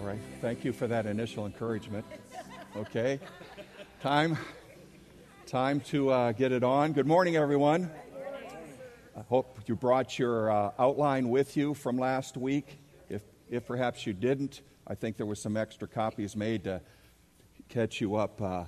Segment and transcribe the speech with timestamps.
[0.00, 0.18] All right.
[0.40, 2.06] Thank you for that initial encouragement.
[2.74, 3.20] Okay.
[4.00, 4.38] Time.
[5.46, 6.94] Time to uh, get it on.
[6.94, 7.90] Good morning, everyone.
[9.14, 12.78] I hope you brought your uh, outline with you from last week.
[13.10, 13.20] If,
[13.50, 16.80] if perhaps you didn't, I think there was some extra copies made to
[17.68, 18.40] catch you up.
[18.40, 18.64] Uh,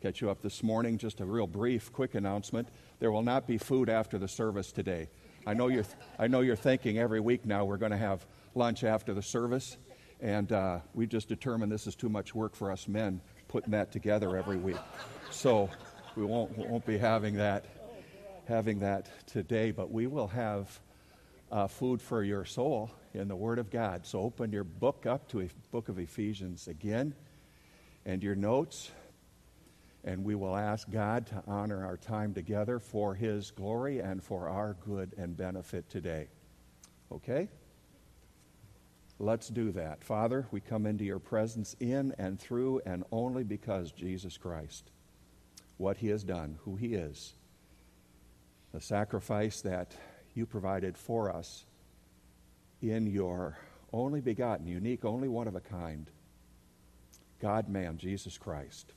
[0.00, 0.96] catch you up this morning.
[0.96, 2.68] Just a real brief, quick announcement.
[2.98, 5.10] There will not be food after the service today.
[5.46, 5.84] I know you're,
[6.18, 9.76] I know you're thinking every week now we're going to have lunch after the service.
[10.20, 13.92] And uh, we just determined this is too much work for us men putting that
[13.92, 14.76] together every week.
[15.30, 15.70] So
[16.16, 17.66] we won't, won't be having that,
[18.48, 20.80] having that today, but we will have
[21.52, 24.06] uh, food for your soul in the Word of God.
[24.06, 27.14] So open your book up to a book of Ephesians again
[28.04, 28.90] and your notes,
[30.04, 34.48] and we will ask God to honor our time together for His glory and for
[34.48, 36.28] our good and benefit today.
[37.12, 37.48] Okay?
[39.18, 40.04] Let's do that.
[40.04, 44.90] Father, we come into your presence in and through and only because Jesus Christ,
[45.78, 47.34] what he has done, who he is,
[48.72, 49.96] the sacrifice that
[50.34, 51.64] you provided for us
[52.82, 53.56] in your
[53.90, 56.10] only begotten, unique, only one of a kind,
[57.40, 58.92] God man, Jesus Christ,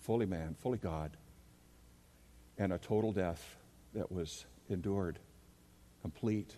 [0.00, 1.16] fully man, fully God,
[2.58, 3.56] and a total death
[3.94, 5.18] that was endured,
[6.02, 6.54] complete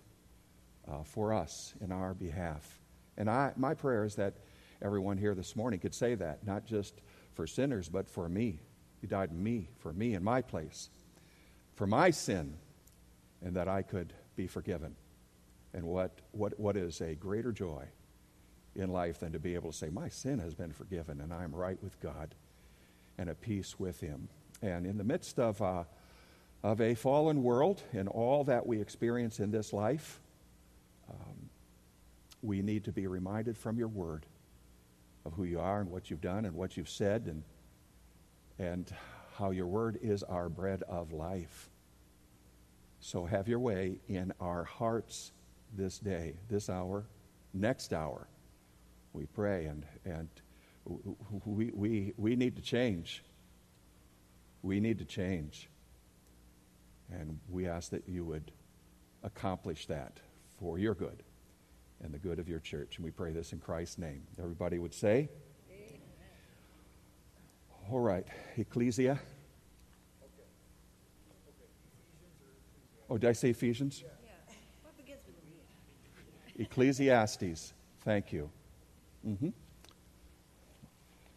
[0.88, 2.80] uh, for us in our behalf.
[3.20, 4.32] And I, my prayer is that
[4.80, 7.02] everyone here this morning could say that, not just
[7.34, 8.60] for sinners, but for me.
[9.02, 10.88] He died me, for me in my place,
[11.74, 12.54] for my sin,
[13.44, 14.96] and that I could be forgiven.
[15.74, 17.84] And what, what, what is a greater joy
[18.74, 21.44] in life than to be able to say, My sin has been forgiven, and I
[21.44, 22.34] am right with God
[23.18, 24.30] and at peace with Him.
[24.62, 25.84] And in the midst of, uh,
[26.62, 30.20] of a fallen world and all that we experience in this life,
[31.10, 31.50] um,
[32.42, 34.27] we need to be reminded from your word
[35.24, 37.42] of who you are and what you've done and what you've said and,
[38.58, 38.92] and
[39.36, 41.69] how your word is our bread of life.
[43.00, 45.32] So have your way in our hearts
[45.76, 47.06] this day, this hour,
[47.53, 48.26] next hour.
[49.12, 50.28] We pray and, and
[51.44, 53.22] we, we, we need to change.
[54.62, 55.69] We need to change.
[57.10, 58.53] And we ask that you would
[59.22, 60.20] accomplish that
[60.59, 61.22] for your good
[62.03, 62.97] and the good of your church.
[62.97, 64.22] And we pray this in Christ's name.
[64.38, 65.28] Everybody would say,
[65.71, 66.00] Amen.
[67.91, 69.21] All right, Ecclesia.
[73.09, 74.05] Oh, did I say Ephesians?
[74.05, 74.10] Yeah.
[76.60, 77.72] Ecclesiastes.
[78.03, 78.50] Thank you.
[79.27, 79.49] Mm-hmm.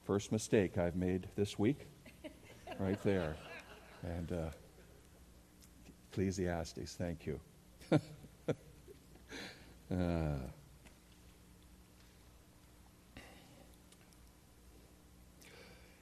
[0.05, 1.87] First mistake I've made this week,
[2.77, 3.35] right there.
[4.03, 4.49] And uh,
[6.11, 6.93] Ecclesiastes.
[6.95, 7.39] Thank you.
[9.93, 10.37] Uh,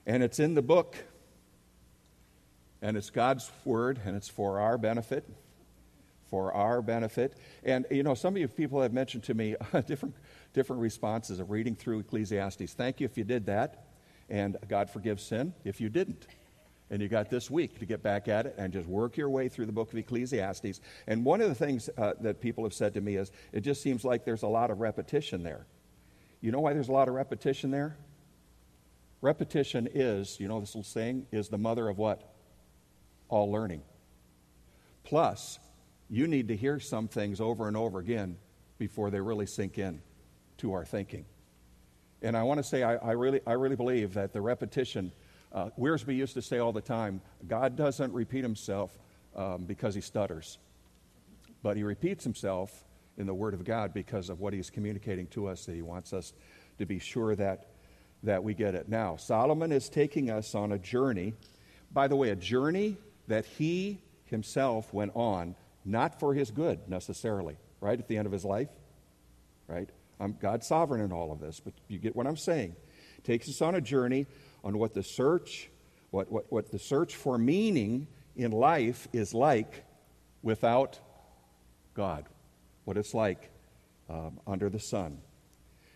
[0.05, 0.95] and it's in the book,
[2.81, 5.27] and it's God's word, and it's for our benefit.
[6.29, 7.37] For our benefit.
[7.65, 10.15] And, you know, some of you people have mentioned to me different,
[10.53, 12.73] different responses of reading through Ecclesiastes.
[12.73, 13.87] Thank you if you did that,
[14.29, 16.27] and God forgives sin if you didn't
[16.91, 19.47] and you got this week to get back at it and just work your way
[19.47, 20.81] through the book of Ecclesiastes.
[21.07, 23.81] And one of the things uh, that people have said to me is it just
[23.81, 25.65] seems like there's a lot of repetition there.
[26.41, 27.95] You know why there's a lot of repetition there?
[29.21, 32.33] Repetition is, you know, this little saying, is the mother of what?
[33.29, 33.83] All learning.
[35.05, 35.59] Plus,
[36.09, 38.37] you need to hear some things over and over again
[38.77, 40.01] before they really sink in
[40.57, 41.25] to our thinking.
[42.21, 45.13] And I want to say, I, I really, I really believe that the repetition
[45.53, 48.97] uh, Wiersbe used to say all the time God doesn't repeat himself
[49.35, 50.57] um, because he stutters,
[51.63, 52.85] but he repeats himself
[53.17, 56.13] in the Word of God because of what he's communicating to us that he wants
[56.13, 56.33] us
[56.79, 57.67] to be sure that,
[58.23, 58.89] that we get it.
[58.89, 61.33] Now, Solomon is taking us on a journey,
[61.91, 62.97] by the way, a journey
[63.27, 68.31] that he himself went on, not for his good necessarily, right, at the end of
[68.31, 68.69] his life,
[69.67, 69.89] right?
[70.19, 72.75] I'm God's sovereign in all of this, but you get what I'm saying.
[73.23, 74.25] Takes us on a journey
[74.63, 75.69] on what the search,
[76.11, 79.83] what, what, what the search for meaning in life is like
[80.41, 80.99] without
[81.93, 82.25] God,
[82.85, 83.49] what it's like
[84.09, 85.19] um, under the sun.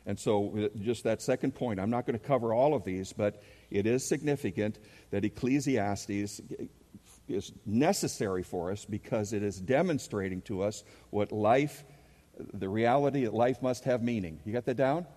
[0.05, 3.11] And so, uh, just that second point, I'm not going to cover all of these,
[3.11, 3.41] but
[3.71, 4.77] it is significant
[5.09, 6.41] that Ecclesiastes
[7.27, 11.83] is necessary for us because it is demonstrating to us what life,
[12.53, 14.39] the reality that life must have meaning.
[14.45, 15.07] You got that down?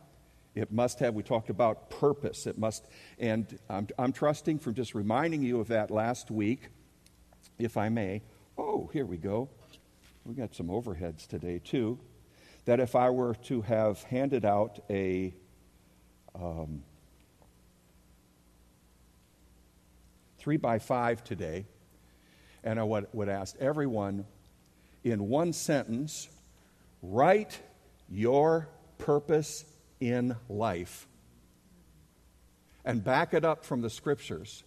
[0.54, 2.46] It must have, we talked about purpose.
[2.46, 2.86] It must,
[3.18, 6.68] and I'm, I'm trusting from just reminding you of that last week,
[7.58, 8.22] if I may.
[8.56, 9.48] Oh, here we go.
[10.24, 11.98] We got some overheads today, too.
[12.64, 15.32] That if I were to have handed out a
[16.34, 16.82] um,
[20.38, 21.66] three by five today,
[22.64, 24.26] and I would, would ask everyone
[25.04, 26.28] in one sentence
[27.02, 27.60] write
[28.08, 28.68] your
[28.98, 29.64] purpose
[30.00, 31.06] in life
[32.84, 34.64] and back it up from the scriptures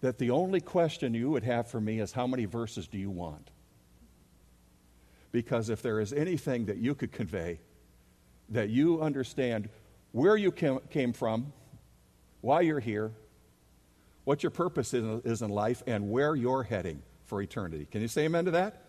[0.00, 3.10] that the only question you would have for me is how many verses do you
[3.10, 3.50] want?
[5.32, 7.60] Because if there is anything that you could convey,
[8.50, 9.68] that you understand
[10.12, 11.52] where you came from,
[12.40, 13.12] why you're here,
[14.24, 17.86] what your purpose is in life, and where you're heading for eternity.
[17.90, 18.82] Can you say amen to that?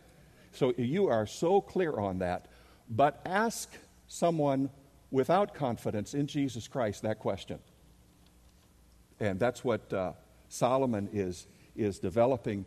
[0.51, 2.47] So you are so clear on that.
[2.89, 3.69] But ask
[4.07, 4.69] someone
[5.11, 7.59] without confidence in Jesus Christ that question.
[9.19, 10.13] And that's what uh,
[10.49, 12.65] Solomon is, is developing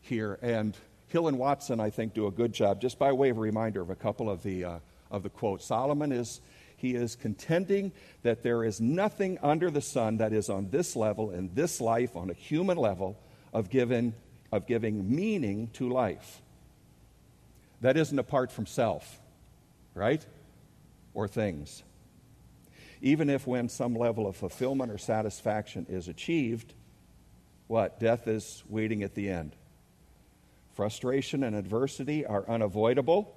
[0.00, 0.38] here.
[0.42, 0.76] And
[1.08, 3.90] Hill and Walton, I think, do a good job, just by way of reminder of
[3.90, 4.78] a couple of the, uh,
[5.10, 5.64] of the quotes.
[5.64, 6.40] Solomon is,
[6.76, 7.92] he is contending
[8.22, 12.16] that there is nothing under the sun that is on this level, in this life,
[12.16, 13.16] on a human level,
[13.52, 14.14] of giving,
[14.50, 16.42] of giving meaning to life.
[17.80, 19.20] That isn't apart from self,
[19.94, 20.24] right?
[21.14, 21.82] Or things.
[23.00, 26.74] Even if when some level of fulfillment or satisfaction is achieved,
[27.66, 27.98] what?
[27.98, 29.54] Death is waiting at the end.
[30.74, 33.36] Frustration and adversity are unavoidable,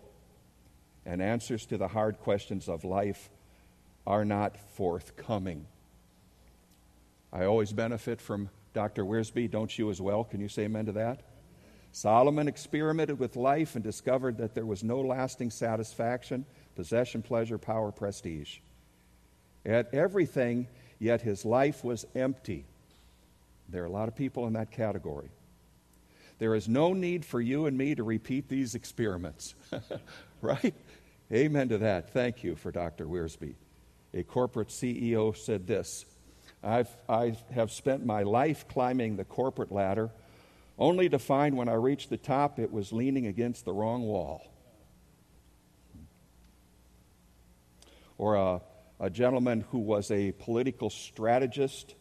[1.05, 3.29] and answers to the hard questions of life
[4.05, 5.67] are not forthcoming.
[7.31, 9.03] I always benefit from Dr.
[9.03, 9.51] Wiersbe.
[9.51, 10.23] Don't you as well?
[10.23, 11.21] Can you say amen to that?
[11.91, 16.45] Solomon experimented with life and discovered that there was no lasting satisfaction,
[16.77, 18.59] possession, pleasure, power, prestige.
[19.65, 20.67] Had everything,
[20.99, 22.65] yet his life was empty.
[23.67, 25.29] There are a lot of people in that category.
[26.37, 29.55] There is no need for you and me to repeat these experiments,
[30.41, 30.75] right?
[31.33, 32.13] Amen to that.
[32.13, 33.07] Thank you for Dr.
[33.07, 33.55] Wiersbe.
[34.13, 36.05] A corporate CEO said this
[36.63, 40.11] I've, I have spent my life climbing the corporate ladder
[40.77, 44.43] only to find when I reached the top it was leaning against the wrong wall.
[48.17, 48.61] Or a,
[48.99, 51.95] a gentleman who was a political strategist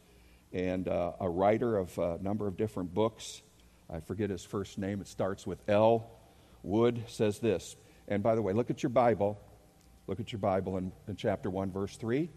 [0.53, 3.43] and uh, a writer of a number of different books.
[3.91, 6.11] I forget his first name, it starts with L.
[6.63, 7.77] Wood says this.
[8.09, 9.39] And by the way, look at your Bible.
[10.07, 12.29] Look at your Bible in, in chapter 1, verse 3.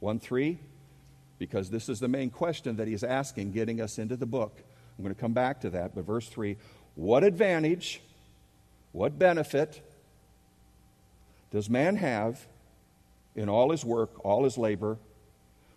[0.00, 0.58] 1 3,
[1.38, 4.62] because this is the main question that he's asking, getting us into the book.
[4.98, 6.56] I'm going to come back to that, but verse 3
[6.94, 8.02] What advantage,
[8.92, 9.82] what benefit
[11.50, 12.46] does man have
[13.36, 14.98] in all his work, all his labor,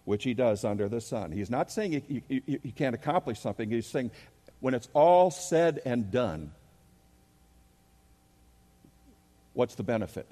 [0.05, 1.31] which he does under the sun.
[1.31, 3.69] He's not saying you, you, you, can't accomplish something.
[3.69, 4.11] He's saying
[4.59, 6.51] when it's all said and done,
[9.53, 10.27] what's the benefit?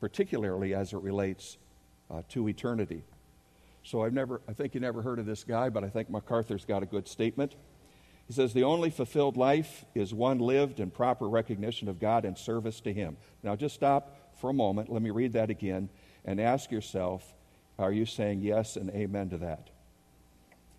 [0.00, 1.56] Particularly as it relates
[2.10, 3.02] uh, to eternity.
[3.82, 6.64] So I've never, I think you never heard of this guy, but I think MacArthur's
[6.64, 7.54] got a good statement.
[8.26, 12.36] He says, The only fulfilled life is one lived in proper recognition of God and
[12.36, 13.16] service to Him.
[13.42, 14.92] Now just stop for a moment.
[14.92, 15.88] Let me read that again
[16.22, 17.32] and ask yourself
[17.78, 19.70] are you saying yes and amen to that?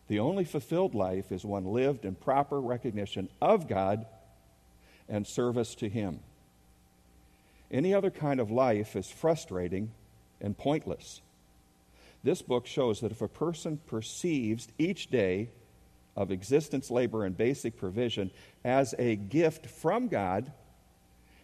[0.07, 4.05] The only fulfilled life is one lived in proper recognition of God
[5.09, 6.19] and service to Him.
[7.71, 9.89] Any other kind of life is frustrating
[10.39, 11.21] and pointless.
[12.23, 15.49] This book shows that if a person perceives each day
[16.15, 18.29] of existence, labor, and basic provision
[18.63, 20.51] as a gift from God,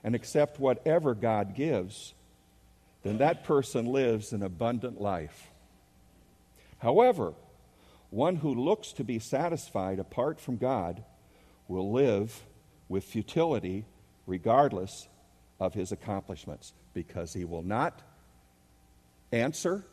[0.03, 2.13] and accept whatever God gives,
[3.03, 5.49] then that person lives an abundant life.
[6.79, 7.33] However,
[8.09, 11.03] one who looks to be satisfied apart from God
[11.67, 12.43] will live
[12.89, 13.85] with futility
[14.27, 15.07] regardless
[15.59, 18.01] of his accomplishments because he will not
[19.31, 19.85] answer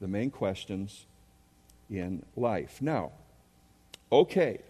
[0.00, 1.06] the main questions
[1.90, 2.80] in life.
[2.80, 3.12] Now,
[4.10, 4.60] okay,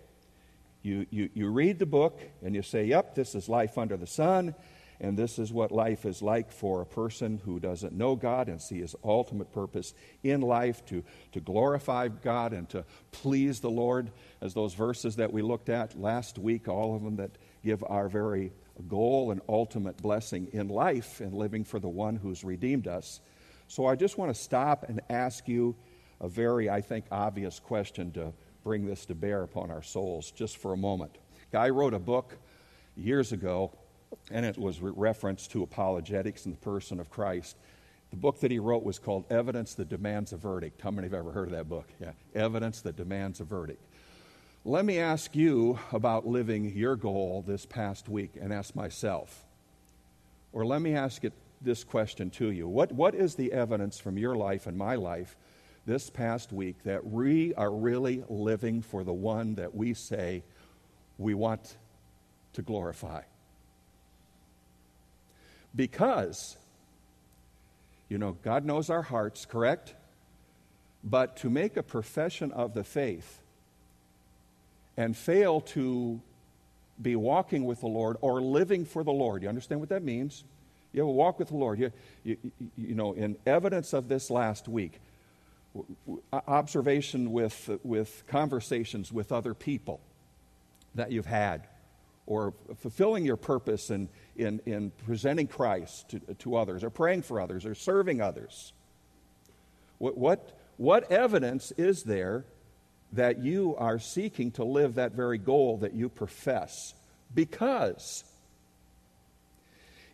[0.82, 4.06] you, you, you read the book and you say, yep, this is life under the
[4.06, 4.54] sun,
[5.02, 8.62] and this is what life is like for a person who doesn't know God and
[8.62, 14.12] see his ultimate purpose in life to, to glorify God and to please the Lord,
[14.40, 17.32] as those verses that we looked at last week, all of them that
[17.64, 18.52] give our very
[18.88, 23.20] goal and ultimate blessing in life and living for the one who's redeemed us.
[23.66, 25.74] So I just want to stop and ask you
[26.20, 28.32] a very, I think, obvious question to
[28.62, 31.18] bring this to bear upon our souls just for a moment.
[31.50, 32.36] Guy wrote a book
[32.96, 33.72] years ago,
[34.30, 37.56] and it was re- reference to apologetics in the person of Christ.
[38.10, 40.80] The book that he wrote was called Evidence That Demands a Verdict.
[40.80, 41.88] How many have ever heard of that book?
[42.00, 43.82] Yeah, Evidence That Demands a Verdict.
[44.64, 49.44] Let me ask you about living your goal this past week and ask myself.
[50.52, 54.18] Or let me ask it this question to you what, what is the evidence from
[54.18, 55.36] your life and my life
[55.86, 60.44] this past week that we are really living for the one that we say
[61.18, 61.76] we want
[62.52, 63.22] to glorify?
[65.74, 66.56] Because,
[68.08, 69.94] you know, God knows our hearts, correct?
[71.02, 73.40] But to make a profession of the faith
[74.96, 76.20] and fail to
[77.00, 80.44] be walking with the Lord or living for the Lord, you understand what that means?
[80.92, 81.78] You have a walk with the Lord.
[81.78, 81.90] You,
[82.22, 82.36] you,
[82.76, 85.00] you know, in evidence of this last week,
[86.46, 90.00] observation with, with conversations with other people
[90.94, 91.66] that you've had,
[92.26, 97.40] or fulfilling your purpose in, in, in presenting Christ to, to others, or praying for
[97.40, 98.72] others, or serving others.
[99.98, 102.44] What, what, what evidence is there
[103.12, 106.94] that you are seeking to live that very goal that you profess?
[107.34, 108.24] Because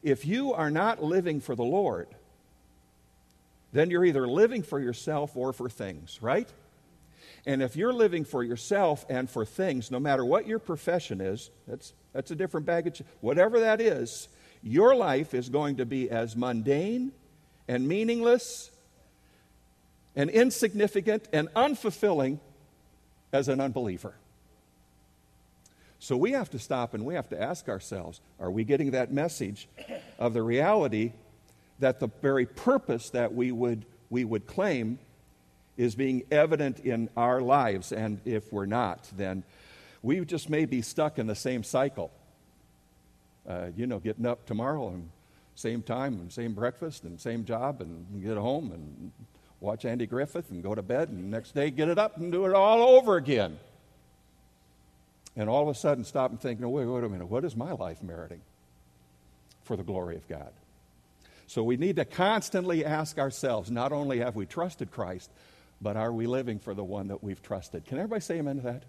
[0.02, 2.08] if you are not living for the Lord,
[3.72, 6.48] then you're either living for yourself or for things, right?
[7.46, 11.50] And if you're living for yourself and for things, no matter what your profession is,
[11.66, 14.28] that's, that's a different baggage, whatever that is,
[14.62, 17.12] your life is going to be as mundane
[17.68, 18.70] and meaningless
[20.16, 22.40] and insignificant and unfulfilling
[23.32, 24.14] as an unbeliever.
[26.00, 29.12] So we have to stop and we have to ask ourselves are we getting that
[29.12, 29.68] message
[30.18, 31.12] of the reality
[31.80, 34.98] that the very purpose that we would, we would claim
[35.76, 37.92] is being evident in our lives?
[37.92, 39.44] And if we're not, then
[40.08, 42.10] we just may be stuck in the same cycle.
[43.46, 45.10] Uh, you know, getting up tomorrow and
[45.54, 49.12] same time and same breakfast and same job and get home and
[49.60, 52.46] watch Andy Griffith and go to bed and next day get it up and do
[52.46, 53.58] it all over again
[55.36, 57.54] and all of a sudden stop and think, no, wait, wait a minute, what is
[57.54, 58.40] my life meriting
[59.64, 60.52] for the glory of God?
[61.48, 65.30] So we need to constantly ask ourselves not only have we trusted Christ,
[65.82, 67.84] but are we living for the one that we've trusted?
[67.84, 68.84] Can everybody say amen to that?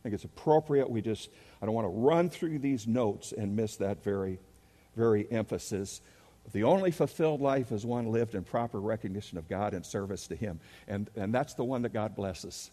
[0.00, 0.88] I think it's appropriate.
[0.88, 1.28] We just,
[1.60, 4.38] I don't want to run through these notes and miss that very,
[4.96, 6.00] very emphasis.
[6.52, 10.36] The only fulfilled life is one lived in proper recognition of God and service to
[10.36, 10.58] Him.
[10.88, 12.70] And, and that's the one that God blesses.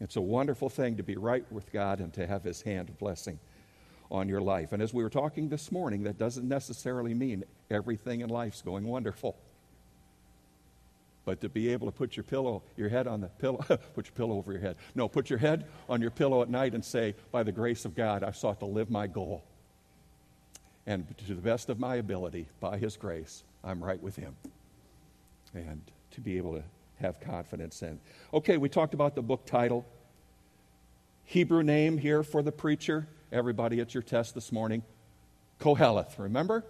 [0.00, 2.98] It's a wonderful thing to be right with God and to have His hand of
[2.98, 3.38] blessing
[4.10, 4.72] on your life.
[4.72, 8.84] And as we were talking this morning, that doesn't necessarily mean everything in life's going
[8.86, 9.36] wonderful.
[11.28, 13.58] But to be able to put your pillow, your head on the pillow,
[13.94, 14.76] put your pillow over your head.
[14.94, 17.94] No, put your head on your pillow at night and say, by the grace of
[17.94, 19.44] God, I've sought to live my goal.
[20.86, 24.36] And to the best of my ability, by His grace, I'm right with Him.
[25.52, 25.82] And
[26.12, 26.62] to be able to
[26.98, 28.00] have confidence in.
[28.32, 29.84] Okay, we talked about the book title.
[31.24, 33.06] Hebrew name here for the preacher.
[33.32, 34.82] Everybody at your test this morning.
[35.60, 36.64] Koheleth, remember?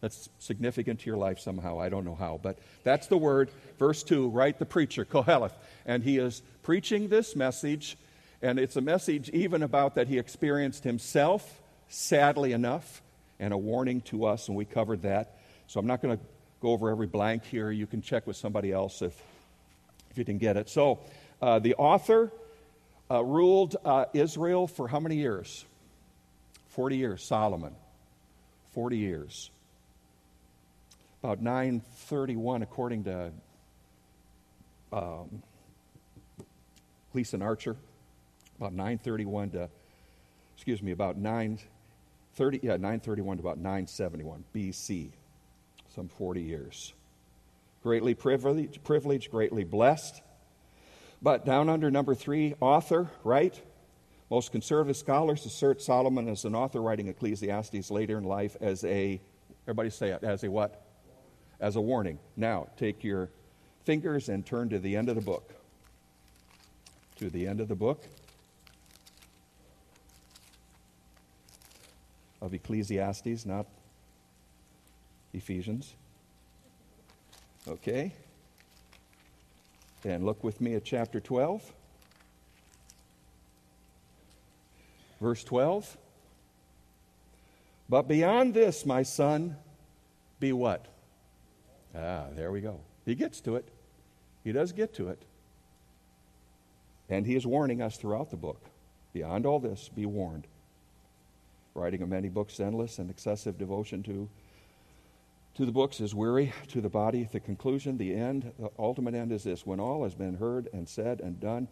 [0.00, 1.80] That's significant to your life somehow.
[1.80, 3.50] I don't know how, but that's the word.
[3.78, 4.56] Verse 2, right?
[4.56, 5.52] The preacher, Koheleth.
[5.86, 7.96] And he is preaching this message,
[8.40, 13.02] and it's a message even about that he experienced himself, sadly enough,
[13.40, 15.38] and a warning to us, and we covered that.
[15.66, 16.24] So I'm not going to
[16.60, 17.70] go over every blank here.
[17.70, 19.20] You can check with somebody else if,
[20.10, 20.68] if you didn't get it.
[20.68, 21.00] So,
[21.40, 22.32] uh, the author
[23.10, 25.64] uh, ruled uh, Israel for how many years?
[26.70, 27.24] 40 years.
[27.24, 27.74] Solomon.
[28.72, 29.50] 40 years.
[31.28, 33.30] About 931, according to
[34.94, 35.42] um,
[37.12, 37.76] Gleason Archer.
[38.56, 39.68] About 931 to,
[40.56, 45.10] excuse me, about 930, yeah, 931 to about 971 BC
[45.94, 46.94] some 40 years.
[47.82, 50.22] Greatly privileged, privileged, greatly blessed.
[51.20, 53.60] But down under number three, author, right?
[54.30, 59.20] Most conservative scholars assert Solomon as an author writing Ecclesiastes later in life as a,
[59.64, 60.86] everybody say it, as a what?
[61.60, 62.18] As a warning.
[62.36, 63.30] Now, take your
[63.84, 65.54] fingers and turn to the end of the book.
[67.16, 68.04] To the end of the book
[72.40, 73.66] of Ecclesiastes, not
[75.34, 75.94] Ephesians.
[77.66, 78.12] Okay?
[80.04, 81.72] And look with me at chapter 12.
[85.20, 85.96] Verse 12.
[87.88, 89.56] But beyond this, my son,
[90.38, 90.86] be what?
[91.98, 92.80] Ah, there we go.
[93.04, 93.68] He gets to it.
[94.44, 95.20] He does get to it.
[97.08, 98.60] And he is warning us throughout the book.
[99.12, 100.46] Beyond all this, be warned.
[101.74, 104.28] Writing of many books, endless and excessive devotion to
[105.58, 109.32] to the books is weary, to the body, the conclusion, the end, the ultimate end
[109.32, 109.66] is this.
[109.66, 111.66] When all has been heard and said and done,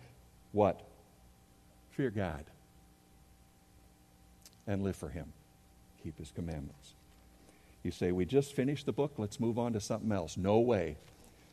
[0.50, 0.82] what?
[1.92, 2.44] Fear God
[4.66, 5.32] and live for Him.
[6.02, 6.94] Keep His commandments.
[7.86, 10.36] You say, We just finished the book, let's move on to something else.
[10.36, 10.96] No way.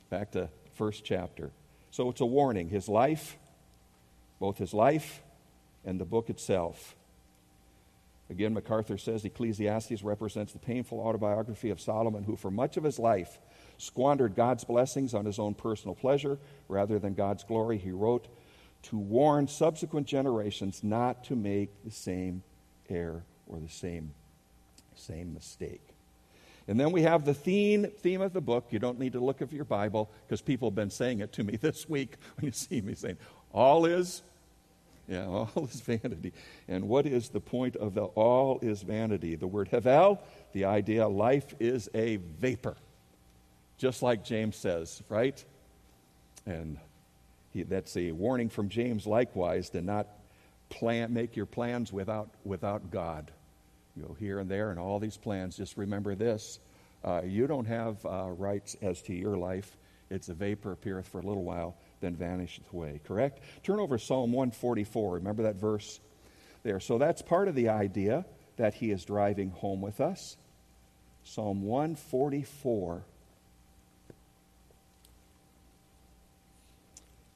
[0.09, 1.51] Back to first chapter.
[1.91, 2.69] So it's a warning.
[2.69, 3.37] His life,
[4.39, 5.21] both his life
[5.85, 6.95] and the book itself.
[8.31, 12.97] Again, MacArthur says Ecclesiastes represents the painful autobiography of Solomon, who for much of his
[12.97, 13.37] life
[13.77, 17.77] squandered God's blessings on his own personal pleasure rather than God's glory.
[17.77, 18.27] He wrote
[18.83, 22.41] to warn subsequent generations not to make the same
[22.89, 24.15] error or the same,
[24.95, 25.92] same mistake.
[26.67, 28.67] And then we have the theme, theme of the book.
[28.69, 31.43] You don't need to look at your Bible because people have been saying it to
[31.43, 33.17] me this week when you see me saying,
[33.51, 34.23] All is,
[35.07, 36.31] yeah, all is vanity.
[36.67, 39.35] And what is the point of the all is vanity?
[39.35, 40.19] The word hevel,
[40.53, 42.77] the idea life is a vapor.
[43.77, 45.43] Just like James says, right?
[46.45, 46.77] And
[47.51, 50.07] he, that's a warning from James likewise to not
[50.69, 53.31] plan, make your plans without, without God
[53.95, 55.55] you go here and there and all these plans.
[55.55, 56.59] Just remember this
[57.03, 59.75] uh, you don't have uh, rights as to your life.
[60.09, 63.01] It's a vapor appeareth for a little while, then vanisheth away.
[63.05, 63.41] Correct?
[63.63, 65.15] Turn over Psalm 144.
[65.15, 65.99] Remember that verse
[66.63, 66.79] there.
[66.79, 68.25] So that's part of the idea
[68.57, 70.37] that he is driving home with us.
[71.23, 73.03] Psalm 144.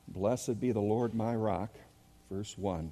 [0.08, 1.70] Blessed be the Lord my rock,
[2.32, 2.92] verse 1.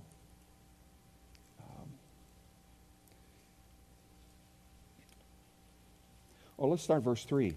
[6.57, 7.55] Oh, let's start verse 3.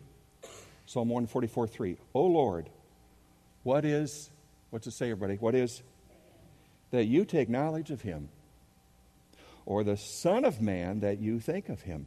[0.87, 1.97] Psalm 144 3.
[2.15, 2.69] O Lord,
[3.63, 4.31] what is,
[4.71, 5.37] what's it say, everybody?
[5.37, 5.83] What is?
[6.91, 8.31] That you take knowledge of him,
[9.67, 12.07] or the Son of Man that you think of him.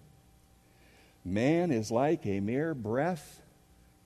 [1.24, 3.42] Man is like a mere breath,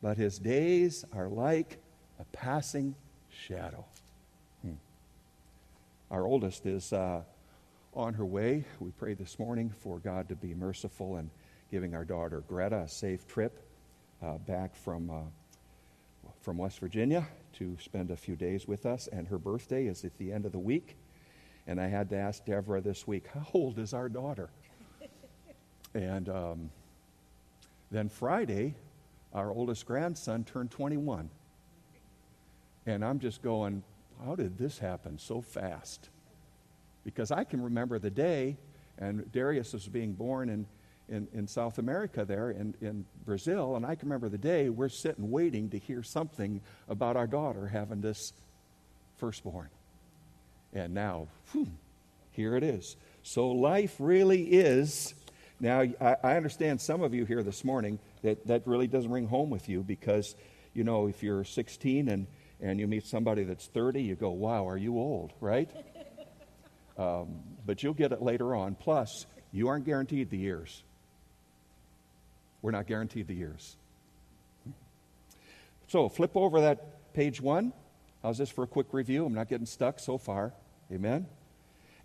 [0.02, 1.78] but his days are like
[2.20, 2.96] a passing
[3.30, 3.86] shadow.
[4.62, 4.74] Hmm.
[6.12, 7.22] Our oldest is uh,
[7.94, 8.66] on her way.
[8.82, 11.30] We pray this morning for God to be merciful and
[11.76, 13.60] giving our daughter Greta a safe trip
[14.24, 19.10] uh, back from, uh, from West Virginia to spend a few days with us.
[19.12, 20.96] And her birthday is at the end of the week.
[21.68, 24.50] And I had to ask Deborah this week, how old is our daughter?
[25.94, 26.70] and um,
[27.92, 28.76] then Friday,
[29.34, 31.30] our oldest grandson turned 21.
[32.86, 33.84] And I'm just going,
[34.24, 36.08] how did this happen so fast?
[37.04, 38.56] Because I can remember the day,
[38.98, 40.68] and Darius was being born in
[41.08, 44.90] in, in South America there, in, in Brazil, and I can remember the day we're
[44.90, 48.34] sitting waiting to hear something about our daughter having this
[49.18, 49.70] firstborn.
[50.74, 51.68] And now, whew,
[52.32, 52.96] here it is.
[53.24, 55.14] So life really is.
[55.60, 59.28] Now, I, I understand some of you here this morning that that really doesn't ring
[59.28, 60.36] home with you because,
[60.74, 62.28] you know, if you're 16 and,
[62.60, 65.70] and you meet somebody that's 30, you go, wow, are you old, right?
[66.98, 68.76] um, but you'll get it later on.
[68.76, 70.84] Plus, you aren't guaranteed the years.
[72.66, 73.76] We're not guaranteed the years.
[75.88, 77.74] So flip over that page one.
[78.24, 79.24] How's this for a quick review?
[79.24, 80.52] I'm not getting stuck so far.
[80.92, 81.28] Amen.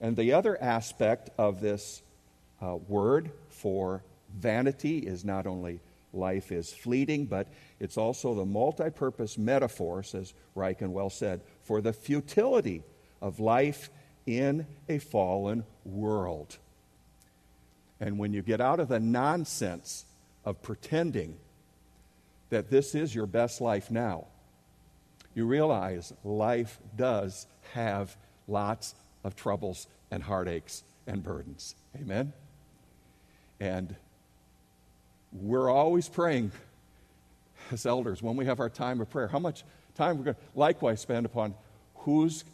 [0.03, 2.03] And the other aspect of this
[2.61, 4.03] uh, word for
[4.37, 5.81] vanity is not only
[6.13, 7.47] life is fleeting, but
[7.79, 12.83] it's also the multi purpose metaphor, says Ryken well said, for the futility
[13.23, 13.89] of life
[14.27, 16.59] in a fallen world.
[17.99, 20.05] And when you get out of the nonsense
[20.45, 21.37] of pretending
[22.51, 24.27] that this is your best life now,
[25.35, 28.17] you realize life does have
[28.49, 31.77] lots of troubles and heartaches and burdens.
[31.97, 32.33] Amen?
[33.61, 33.95] And
[35.33, 36.51] we're always praying
[37.71, 39.29] as elders when we have our time of prayer.
[39.29, 39.63] How much
[39.95, 41.55] time we're going to likewise spend upon
[41.95, 42.45] who's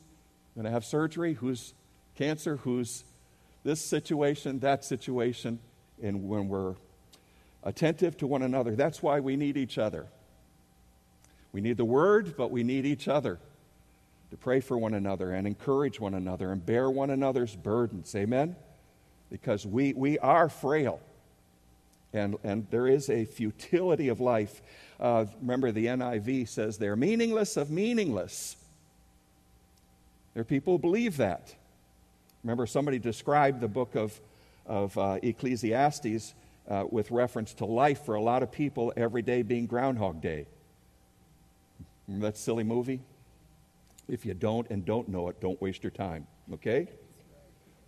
[0.55, 1.75] going to have surgery, who's
[2.17, 3.05] cancer, who's
[3.65, 5.59] this situation, that situation,
[6.03, 6.75] and when we're
[7.67, 8.77] attentive to one another.
[8.77, 10.07] That's why we need each other.
[11.53, 13.39] We need the word, but we need each other
[14.31, 18.15] to pray for one another and encourage one another and bear one another's burdens.
[18.15, 18.55] Amen?
[19.31, 21.01] Because we, we are frail.
[22.13, 24.63] And, and there is a futility of life.
[25.01, 28.57] Uh, remember, the NIV says they're meaningless of meaningless.
[30.35, 31.55] There are people who believe that.
[32.45, 34.19] Remember, somebody described the book of,
[34.67, 36.33] of uh, Ecclesiastes
[36.69, 40.47] uh, with reference to life for a lot of people, every day being Groundhog Day.
[42.07, 43.01] Remember that silly movie?
[44.09, 46.89] If you don't and don't know it, don't waste your time, okay?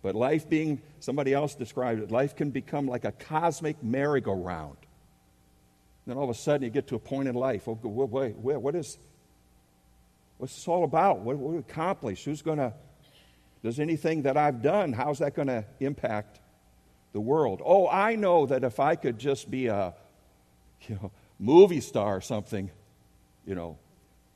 [0.01, 4.77] But life being, somebody else described it, life can become like a cosmic merry-go-round.
[6.05, 7.67] Then all of a sudden you get to a point in life.
[7.67, 8.97] Oh, wait, wait, what is,
[10.37, 11.19] what's this all about?
[11.19, 12.23] What, what accomplish?
[12.23, 12.73] Who's going to,
[13.63, 16.39] does anything that I've done, how's that going to impact
[17.13, 17.61] the world.
[17.63, 19.93] Oh, I know that if I could just be a
[20.87, 22.69] you know, movie star or something,
[23.45, 23.77] you know,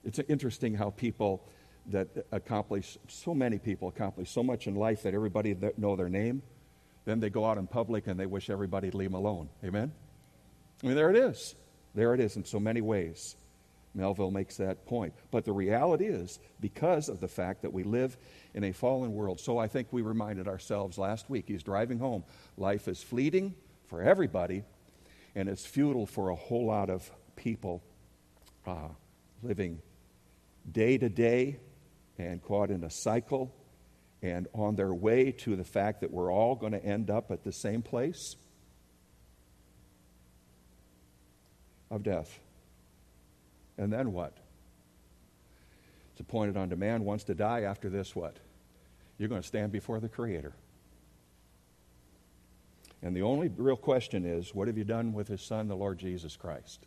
[0.03, 1.47] it's interesting how people
[1.87, 6.41] that accomplish, so many people accomplish so much in life that everybody know their name,
[7.05, 9.49] then they go out in public and they wish everybody to leave them alone.
[9.63, 9.91] Amen?
[10.81, 11.55] I mean, there it is.
[11.93, 13.35] There it is in so many ways.
[13.93, 15.13] Melville makes that point.
[15.29, 18.17] But the reality is, because of the fact that we live
[18.53, 22.23] in a fallen world, so I think we reminded ourselves last week, he's driving home,
[22.57, 23.55] life is fleeting
[23.87, 24.63] for everybody,
[25.35, 27.83] and it's futile for a whole lot of people
[28.65, 28.89] uh,
[29.41, 29.81] living
[30.71, 31.59] day to day
[32.17, 33.53] and caught in a cycle
[34.21, 37.43] and on their way to the fact that we're all going to end up at
[37.43, 38.35] the same place
[41.91, 42.39] of death.
[43.77, 44.37] And then what?
[46.13, 47.61] It's appointed unto man once to die.
[47.61, 48.37] After this, what?
[49.17, 50.53] You're going to stand before the Creator.
[53.01, 55.97] And the only real question is what have you done with His Son, the Lord
[55.97, 56.85] Jesus Christ?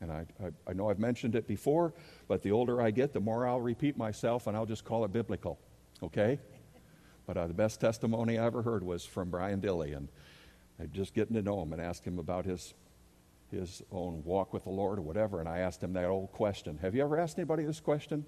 [0.00, 1.94] And I, I, I, know I've mentioned it before,
[2.26, 5.12] but the older I get, the more I'll repeat myself and I'll just call it
[5.12, 5.60] biblical.
[6.02, 6.40] Okay?
[7.24, 10.08] But uh, the best testimony I ever heard was from Brian Dilly, and
[10.80, 12.74] I just getting to know him and asked him about his
[13.52, 15.38] his own walk with the Lord or whatever.
[15.38, 16.78] And I asked him that old question.
[16.78, 18.24] Have you ever asked anybody this question?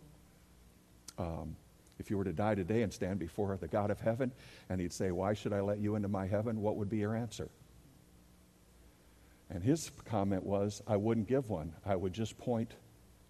[1.19, 1.57] Um,
[1.99, 4.33] if you were to die today and stand before the God of heaven,
[4.69, 6.61] and he'd say, Why should I let you into my heaven?
[6.61, 7.51] What would be your answer?
[9.51, 11.75] And his comment was, I wouldn't give one.
[11.85, 12.75] I would just point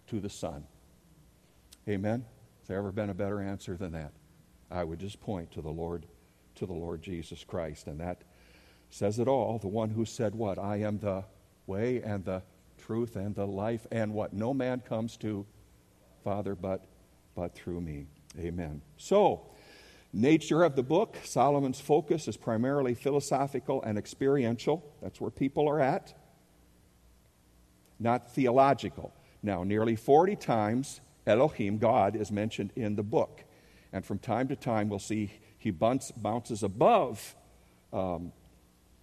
[0.07, 0.65] to the Son.
[1.87, 2.25] Amen?
[2.59, 4.13] Has there ever been a better answer than that?
[4.71, 6.07] I would just point to the Lord,
[6.55, 7.87] to the Lord Jesus Christ.
[7.87, 8.23] And that
[8.89, 9.59] says it all.
[9.59, 10.57] The one who said, What?
[10.57, 11.25] I am the
[11.67, 12.43] way and the
[12.77, 14.33] truth and the life, and what?
[14.33, 15.45] No man comes to
[16.23, 16.85] Father but,
[17.35, 18.07] but through me.
[18.39, 18.81] Amen.
[18.97, 19.47] So,
[20.13, 24.83] nature of the book Solomon's focus is primarily philosophical and experiential.
[25.01, 26.13] That's where people are at,
[27.99, 29.13] not theological.
[29.41, 33.43] Now, nearly 40 times Elohim, God, is mentioned in the book.
[33.93, 37.35] And from time to time, we'll see he bounces above
[37.91, 38.31] um,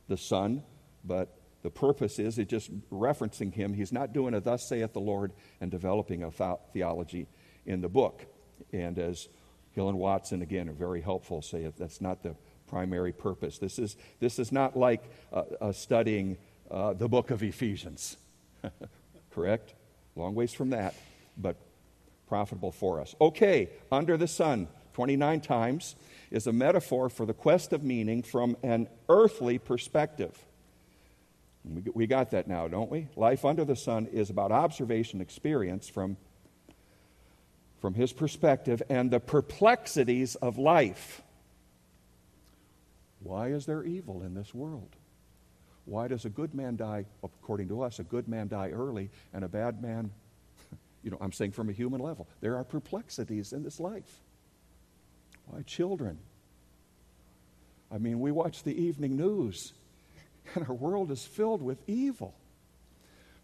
[0.09, 0.62] the sun
[1.05, 1.29] but
[1.62, 3.72] the purpose is it just referencing him.
[3.72, 6.31] He's not doing a thus saith the Lord and developing a
[6.72, 7.29] theology
[7.64, 8.27] in the book.
[8.72, 9.29] And as
[9.72, 12.35] Hill and Walton, again, are very helpful, say that's not the
[12.66, 13.59] primary purpose.
[13.59, 16.37] This is, this is not like uh, uh, studying
[16.70, 18.16] uh, the book of Ephesians.
[19.31, 19.75] Correct?
[20.16, 20.94] Long ways from that,
[21.37, 21.57] but
[22.27, 23.14] profitable for us.
[23.20, 25.96] Okay, under the sun, 29 times,
[26.31, 30.37] is a metaphor for the quest of meaning from an earthly perspective.
[31.64, 33.07] We got that now, don't we?
[33.14, 36.16] Life under the sun is about observation, experience from,
[37.81, 41.22] from his perspective, and the perplexities of life.
[43.20, 44.96] Why is there evil in this world?
[45.85, 49.44] Why does a good man die, according to us, a good man die early and
[49.44, 50.11] a bad man,
[51.05, 52.27] you know, I'm saying from a human level?
[52.40, 54.20] There are perplexities in this life.
[55.46, 56.18] Why children?
[57.90, 59.72] I mean, we watch the evening news
[60.55, 62.35] and our world is filled with evil.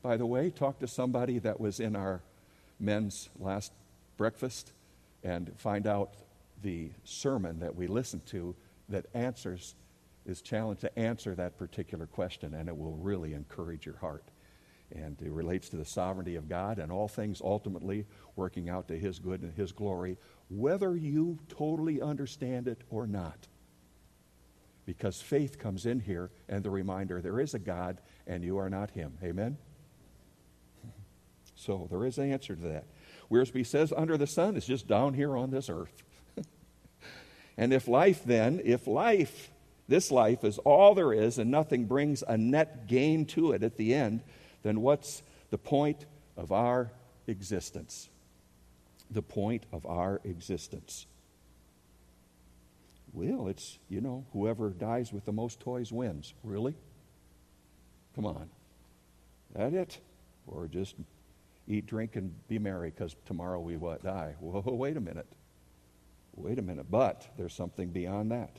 [0.02, 2.22] By the way, talk to somebody that was in our
[2.78, 3.72] men's last
[4.16, 4.72] breakfast
[5.22, 6.14] and find out
[6.62, 8.54] the sermon that we listened to
[8.88, 9.74] that answers
[10.24, 14.24] is challenged to answer that particular question, and it will really encourage your heart.
[14.94, 18.06] And it relates to the sovereignty of God and all things ultimately
[18.36, 20.16] working out to His good and His glory,
[20.48, 23.48] whether you totally understand it or not
[24.88, 28.70] because faith comes in here and the reminder there is a God and you are
[28.70, 29.12] not Him.
[29.22, 29.58] Amen?
[31.54, 32.86] So there is an answer to that.
[33.30, 35.92] Wiersbe says, under the sun is just down here on this earth.
[37.58, 39.50] and if life then, if life,
[39.88, 43.76] this life is all there is and nothing brings a net gain to it at
[43.76, 44.22] the end,
[44.62, 46.90] then what's the point of our
[47.26, 48.08] existence?
[49.10, 51.06] The point of our existence.
[53.12, 56.34] Well, it's, you know, whoever dies with the most toys wins.
[56.42, 56.74] Really?
[58.14, 58.50] Come on.
[59.54, 59.98] That it?
[60.46, 60.94] Or just
[61.66, 64.02] eat, drink, and be merry because tomorrow we what?
[64.02, 64.34] Die.
[64.40, 65.26] Whoa, wait a minute.
[66.34, 66.86] Wait a minute.
[66.90, 68.58] But there's something beyond that.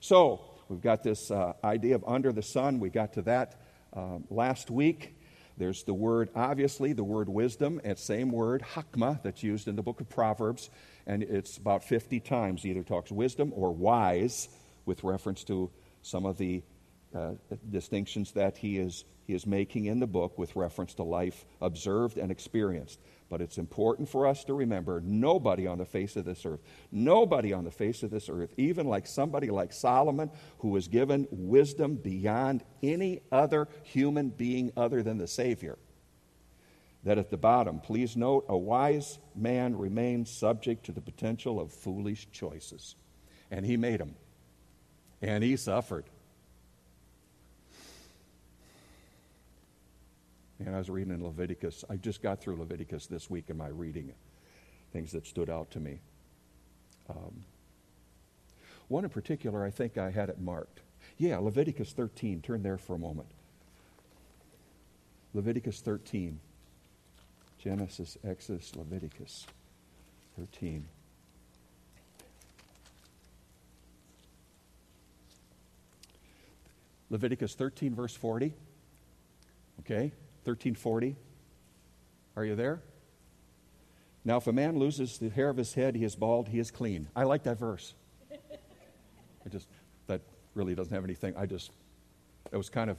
[0.00, 2.80] So we've got this uh, idea of under the sun.
[2.80, 3.60] We got to that
[3.94, 5.16] um, last week.
[5.56, 9.82] There's the word, obviously, the word wisdom, and same word, hakma, that's used in the
[9.82, 10.68] book of Proverbs,
[11.06, 14.48] and it's about 50 times either talks wisdom or wise
[14.86, 15.70] with reference to
[16.02, 16.62] some of the
[17.14, 17.32] uh,
[17.70, 22.18] distinctions that he is, he is making in the book with reference to life observed
[22.18, 22.98] and experienced.
[23.30, 27.52] But it's important for us to remember nobody on the face of this earth, nobody
[27.52, 31.96] on the face of this earth, even like somebody like Solomon, who was given wisdom
[31.96, 35.78] beyond any other human being other than the Savior.
[37.04, 41.70] That at the bottom, please note, a wise man remains subject to the potential of
[41.70, 42.96] foolish choices.
[43.50, 44.14] And he made them.
[45.20, 46.04] And he suffered.
[50.58, 51.84] And I was reading in Leviticus.
[51.90, 54.12] I just got through Leviticus this week in my reading,
[54.92, 56.00] things that stood out to me.
[57.10, 57.44] Um,
[58.88, 60.80] one in particular, I think I had it marked.
[61.18, 62.40] Yeah, Leviticus 13.
[62.40, 63.28] Turn there for a moment.
[65.34, 66.38] Leviticus 13.
[67.64, 69.46] Genesis, Exodus, Leviticus
[70.38, 70.86] 13.
[77.08, 78.52] Leviticus 13, verse 40.
[79.80, 80.12] Okay?
[80.44, 81.16] 1340.
[82.36, 82.82] Are you there?
[84.26, 86.70] Now, if a man loses the hair of his head, he is bald, he is
[86.70, 87.08] clean.
[87.16, 87.94] I like that verse.
[88.30, 89.68] I just,
[90.06, 90.20] that
[90.54, 91.34] really doesn't have anything.
[91.34, 91.70] I just,
[92.52, 92.98] it was kind of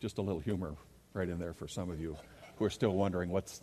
[0.00, 0.74] just a little humor
[1.14, 2.16] right in there for some of you
[2.56, 3.60] who are still wondering what's,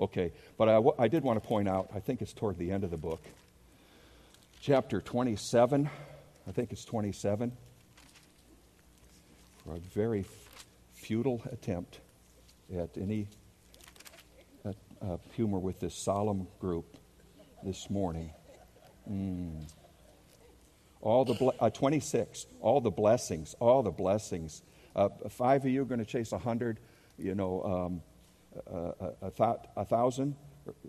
[0.00, 0.32] okay.
[0.56, 2.90] But I, I did want to point out, I think it's toward the end of
[2.90, 3.22] the book,
[4.60, 5.88] chapter 27.
[6.46, 7.52] I think it's 27.
[9.64, 10.24] For a very
[10.94, 12.00] futile attempt
[12.76, 13.28] at any
[14.64, 16.96] uh, uh, humor with this solemn group
[17.64, 18.30] this morning.
[19.10, 19.64] Mm.
[21.00, 24.62] All the ble- uh, 26, all the blessings, all the blessings.
[24.94, 26.78] Uh, five of you are going to chase a hundred,
[27.22, 28.02] you know, um,
[28.66, 30.36] a, a, a, thousand,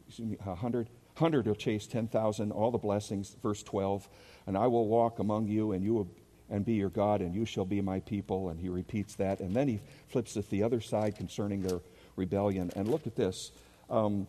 [0.08, 0.90] excuse me, a hundred.
[1.16, 2.52] Hundred will chase ten thousand.
[2.52, 3.36] All the blessings.
[3.42, 4.10] Verse twelve,
[4.48, 6.08] and I will walk among you, and you will
[6.50, 8.50] and be your God, and you shall be my people.
[8.50, 9.40] And he repeats that.
[9.40, 11.80] And then he flips it the other side concerning their
[12.16, 12.72] rebellion.
[12.76, 13.52] And look at this.
[13.90, 14.28] Um,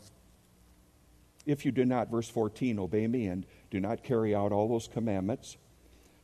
[1.46, 4.88] if you do not, verse 14, obey me and do not carry out all those
[4.88, 5.56] commandments,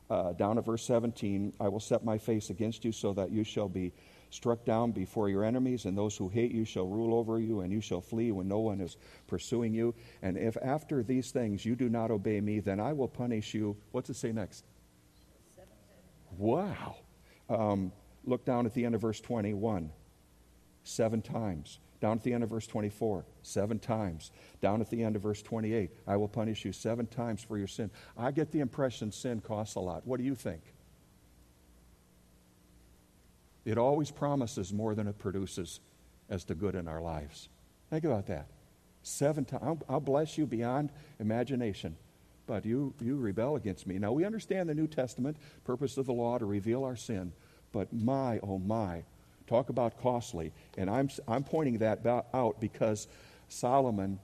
[0.09, 3.45] uh, down at verse 17, I will set my face against you so that you
[3.45, 3.93] shall be
[4.31, 7.73] struck down before your enemies, and those who hate you shall rule over you, and
[7.73, 9.95] you shall flee when no one is pursuing you.
[10.23, 13.77] And if after these things you do not obey me, then I will punish you.
[13.93, 14.65] What's it say next?
[16.39, 16.97] Wow.
[17.49, 17.93] Um,
[18.25, 19.91] look down at the end of verse 21.
[20.85, 21.79] Seven times.
[22.01, 24.33] Down at the end of verse 24, seven times.
[24.63, 27.67] Down at the end of verse 28, I will punish you seven times for your
[27.67, 27.91] sin.
[28.17, 30.07] I get the impression sin costs a lot.
[30.07, 30.63] What do you think?
[33.65, 35.81] It always promises more than it produces
[36.29, 37.49] as to good in our lives.
[37.91, 38.47] Think about that.
[39.03, 39.83] Seven times.
[39.89, 41.97] I'll, bless you beyond imagination
[42.51, 43.97] but you, you rebel against me.
[43.97, 47.33] Now, we understand the New Testament, purpose of the law to reveal our sin,
[47.71, 49.05] but my, oh my,
[49.47, 50.53] talk about costly.
[50.77, 53.07] And I'm, I'm pointing that out because
[53.49, 54.19] Solomon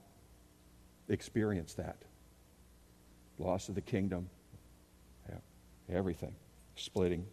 [1.07, 1.95] experienced that
[3.39, 4.29] loss of the kingdom,
[5.29, 5.37] yeah,
[5.95, 6.35] everything,
[6.75, 7.25] splitting,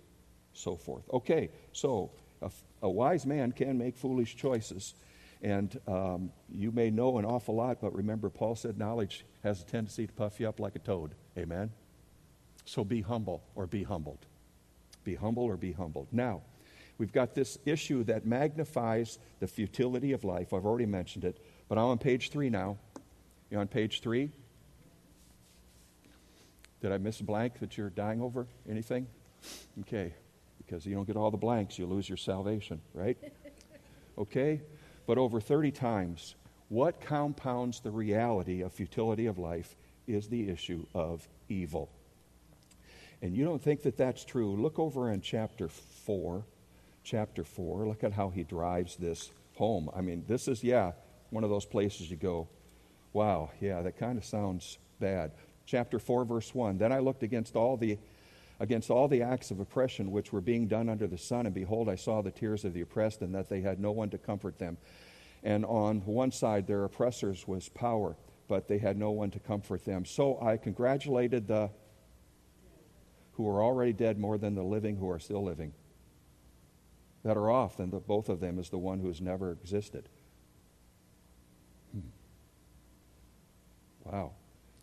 [0.54, 1.04] so forth.
[1.12, 2.50] Okay, so a,
[2.82, 4.94] a wise man can make foolish choices.
[5.42, 9.64] And um, you may know an awful lot, but remember, Paul said knowledge has a
[9.64, 11.14] tendency to puff you up like a toad.
[11.36, 11.70] Amen?
[12.64, 14.24] So be humble or be humbled.
[15.04, 16.08] Be humble or be humbled.
[16.12, 16.40] Now,
[16.96, 20.54] we've got this issue that magnifies the futility of life.
[20.54, 21.36] I've already mentioned it,
[21.68, 22.78] but I'm on page three now.
[23.50, 24.30] You're on page three?
[26.80, 28.46] Did I miss a blank that you're dying over?
[28.68, 29.06] Anything?
[29.80, 30.14] Okay,
[30.66, 33.18] because you don't get all the blanks, you lose your salvation, right?
[34.16, 34.60] Okay?
[35.08, 36.36] But over 30 times,
[36.68, 39.74] what compounds the reality of futility of life
[40.06, 41.90] is the issue of evil.
[43.22, 44.54] And you don't think that that's true.
[44.54, 46.44] Look over in chapter 4.
[47.02, 47.86] Chapter 4.
[47.86, 49.90] Look at how he drives this home.
[49.94, 50.92] I mean, this is, yeah,
[51.30, 52.48] one of those places you go,
[53.12, 55.32] wow, yeah, that kind of sounds bad.
[55.66, 56.78] Chapter 4, verse 1.
[56.78, 57.98] Then I looked against all the
[58.60, 61.88] against all the acts of oppression which were being done under the sun, and behold,
[61.88, 64.58] I saw the tears of the oppressed, and that they had no one to comfort
[64.58, 64.76] them.
[65.42, 68.16] And on one side, their oppressors was power,
[68.48, 70.04] but they had no one to comfort them.
[70.04, 71.70] So I congratulated the
[73.32, 75.72] who are already dead more than the living who are still living.
[77.24, 80.08] Better off than the, both of them is the one who has never existed.
[81.92, 82.08] Hmm.
[84.04, 84.32] Wow.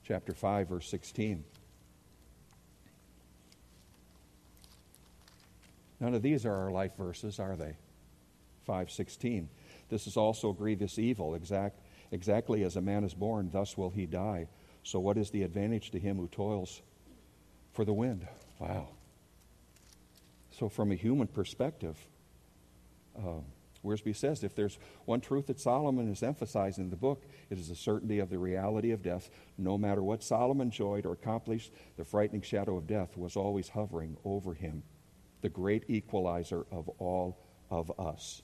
[0.03, 1.45] Chapter 5, verse 16.
[6.01, 7.77] None of these are our life verses, are they?
[8.65, 9.47] 516.
[9.89, 11.35] This is also grievous evil.
[11.35, 11.79] Exact,
[12.11, 14.47] exactly as a man is born, thus will he die.
[14.83, 16.81] So, what is the advantage to him who toils
[17.73, 18.27] for the wind?
[18.57, 18.89] Wow.
[20.57, 21.95] So, from a human perspective,
[23.15, 23.41] uh,
[23.85, 27.69] Wiersbe says if there's one truth that Solomon is emphasizing in the book, it is
[27.69, 29.29] the certainty of the reality of death.
[29.57, 34.17] No matter what Solomon enjoyed or accomplished, the frightening shadow of death was always hovering
[34.23, 34.83] over him,
[35.41, 37.37] the great equalizer of all
[37.69, 38.41] of us.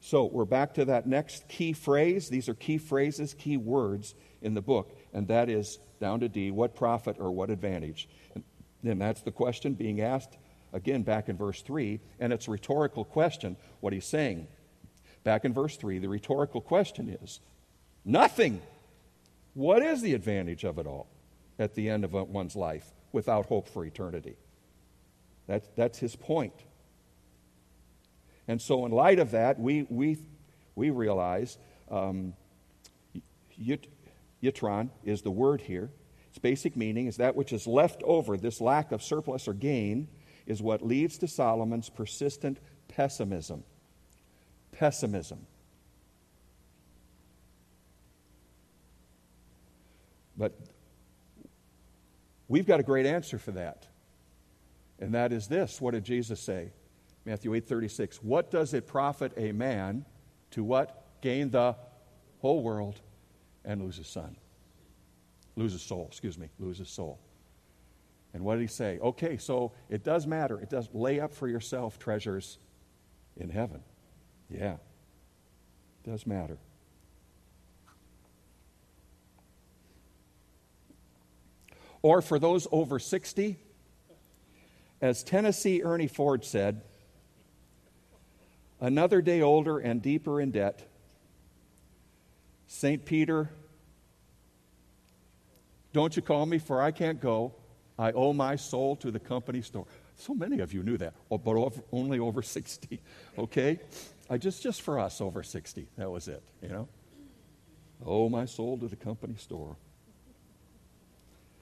[0.00, 2.28] So we're back to that next key phrase.
[2.28, 6.50] These are key phrases, key words in the book, and that is down to D
[6.50, 8.08] what profit or what advantage?
[8.84, 10.38] And that's the question being asked
[10.72, 14.46] again back in verse 3, and it's a rhetorical question what he's saying.
[15.24, 17.40] Back in verse 3, the rhetorical question is
[18.04, 18.62] nothing.
[19.54, 21.08] What is the advantage of it all
[21.58, 24.36] at the end of one's life without hope for eternity?
[25.48, 26.52] That's, that's his point.
[28.46, 30.18] And so, in light of that, we, we,
[30.76, 31.58] we realize
[31.90, 32.34] um,
[33.60, 33.86] yit,
[34.42, 35.90] yitron is the word here.
[36.28, 40.06] Its basic meaning is that which is left over, this lack of surplus or gain,
[40.46, 42.58] is what leads to Solomon's persistent
[42.88, 43.64] pessimism.
[44.72, 45.46] Pessimism.
[50.36, 50.52] But
[52.48, 53.86] we've got a great answer for that.
[54.98, 55.80] And that is this.
[55.80, 56.72] What did Jesus say?
[57.24, 58.16] Matthew 8:36.
[58.22, 60.04] What does it profit a man
[60.52, 61.04] to what?
[61.20, 61.76] Gain the
[62.40, 63.00] whole world
[63.64, 64.36] and lose his son.
[65.56, 67.18] Lose his soul, excuse me, lose his soul.
[68.32, 68.98] And what did he say?
[69.00, 70.60] Okay, so it does matter.
[70.60, 72.58] It does lay up for yourself treasures
[73.36, 73.82] in heaven.
[74.48, 74.74] Yeah.
[76.04, 76.58] It does matter.
[82.00, 83.58] Or for those over 60,
[85.00, 86.82] as Tennessee Ernie Ford said,
[88.80, 90.88] Another day older and deeper in debt.
[92.68, 93.04] St.
[93.04, 93.50] Peter,
[95.92, 97.54] don't you call me, for I can't go.
[97.98, 99.86] I owe my soul to the company store.
[100.16, 103.00] So many of you knew that, oh, but only over 60,
[103.38, 103.80] okay?
[104.30, 105.88] I just, just for us, over 60.
[105.96, 106.88] That was it, you know?
[108.04, 109.76] Owe my soul to the company store.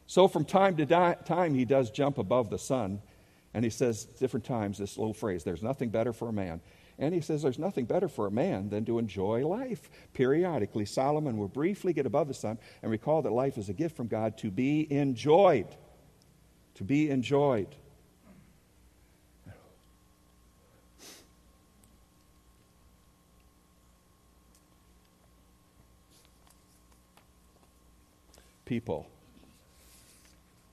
[0.06, 3.00] So from time to di- time, he does jump above the sun,
[3.54, 6.60] and he says different times this little phrase there's nothing better for a man
[6.98, 9.90] and he says there's nothing better for a man than to enjoy life.
[10.14, 13.96] Periodically, Solomon will briefly get above the sun and recall that life is a gift
[13.96, 15.68] from God to be enjoyed.
[16.76, 17.68] To be enjoyed.
[28.64, 29.06] People,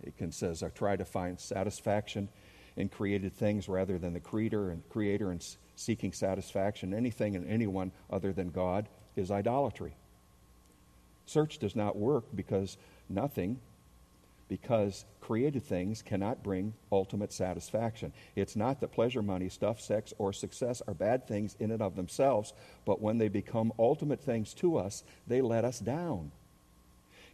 [0.08, 2.28] Aiken says, are try to find satisfaction
[2.76, 7.92] in created things rather than the creator and creator and seeking satisfaction, anything and anyone
[8.10, 9.96] other than God, is idolatry.
[11.26, 12.78] Search does not work because
[13.10, 13.60] nothing,
[14.50, 18.12] because created things cannot bring ultimate satisfaction.
[18.36, 21.96] It's not that pleasure, money, stuff, sex, or success are bad things in and of
[21.96, 22.54] themselves,
[22.86, 26.32] but when they become ultimate things to us, they let us down.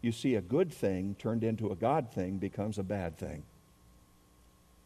[0.02, 3.44] You see, a good thing turned into a God thing becomes a bad thing.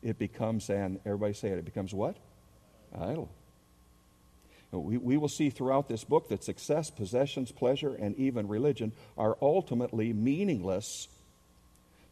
[0.03, 2.17] It becomes an, everybody say it, it becomes what?
[2.93, 3.29] Idol.
[4.71, 9.37] We, we will see throughout this book that success, possessions, pleasure, and even religion are
[9.41, 11.07] ultimately meaningless.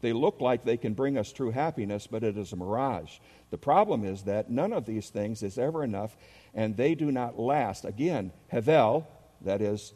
[0.00, 3.18] They look like they can bring us true happiness, but it is a mirage.
[3.50, 6.16] The problem is that none of these things is ever enough,
[6.54, 7.84] and they do not last.
[7.84, 9.06] Again, Hevel,
[9.42, 9.92] that is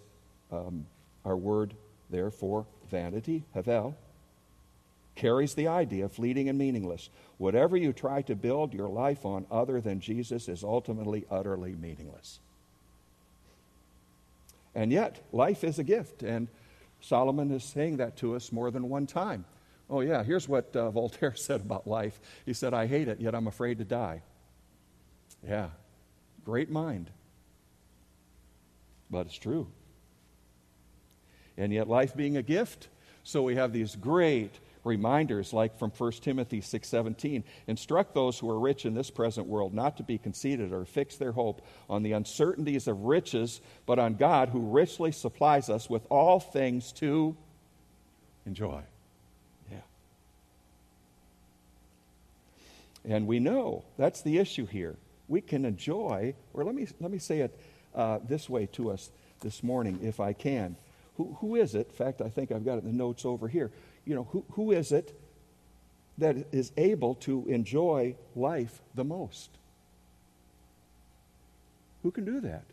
[0.53, 0.87] um,
[1.25, 1.75] our word
[2.11, 3.95] there for vanity, Hevel,
[5.17, 7.11] carries the idea fleeting and meaningless.
[7.39, 12.39] Whatever you try to build your life on other than Jesus is ultimately utterly meaningless.
[14.75, 16.49] And yet, life is a gift, and
[17.01, 19.47] Solomon is saying that to us more than one time.
[19.89, 22.21] Oh, yeah, here's what uh, Voltaire said about life.
[22.45, 24.23] He said, I hate it, yet I'm afraid to die.
[25.47, 25.69] Yeah,
[26.45, 27.11] great mind.
[29.11, 29.69] But it's true.
[31.57, 32.89] And yet, life being a gift,
[33.25, 38.59] so we have these great reminders like from 1 Timothy 6:17 instruct those who are
[38.59, 42.13] rich in this present world not to be conceited or fix their hope on the
[42.13, 47.37] uncertainties of riches but on God who richly supplies us with all things to
[48.47, 48.83] enjoy.
[49.71, 49.79] Yeah.
[53.05, 54.97] And we know that's the issue here.
[55.29, 57.59] We can enjoy or let me let me say it
[57.95, 59.11] uh, this way to us
[59.41, 60.77] this morning if I can.
[61.17, 61.89] Who, who is it?
[61.89, 63.71] In fact, I think I've got it in the notes over here
[64.07, 65.13] you know, who, who is it
[66.19, 69.51] that is able to enjoy life the most?
[72.03, 72.65] Who can do that?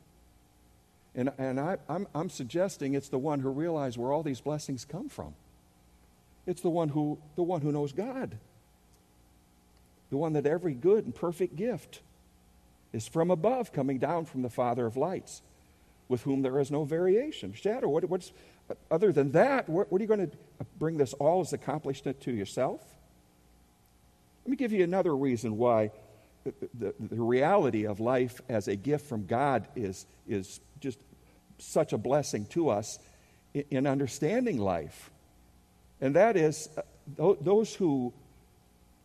[1.16, 4.86] And, and I, I'm, I'm suggesting it's the one who realizes where all these blessings
[4.86, 5.34] come from.
[6.46, 8.38] It's the one who, the one who knows God.
[10.14, 12.02] the one that every good and perfect gift
[12.94, 15.42] is from above, coming down from the Father of lights,
[16.08, 17.90] with whom there is no variation, shadow.
[17.90, 18.32] What, what's
[18.90, 19.70] other than that?
[19.70, 20.38] What, what are you going to
[20.80, 22.82] bring this all as accomplishment to yourself?
[24.46, 25.92] Let me give you another reason why
[26.44, 31.00] the, the, the reality of life as a gift from God is, is just
[31.58, 33.00] such a blessing to us
[33.54, 35.12] in, in understanding life.
[36.02, 38.14] And that is uh, those who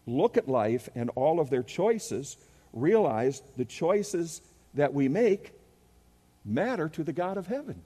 [0.06, 2.36] look at life and all of their choices
[2.72, 4.40] realize the choices
[4.74, 5.52] that we make
[6.44, 7.82] matter to the God of heaven.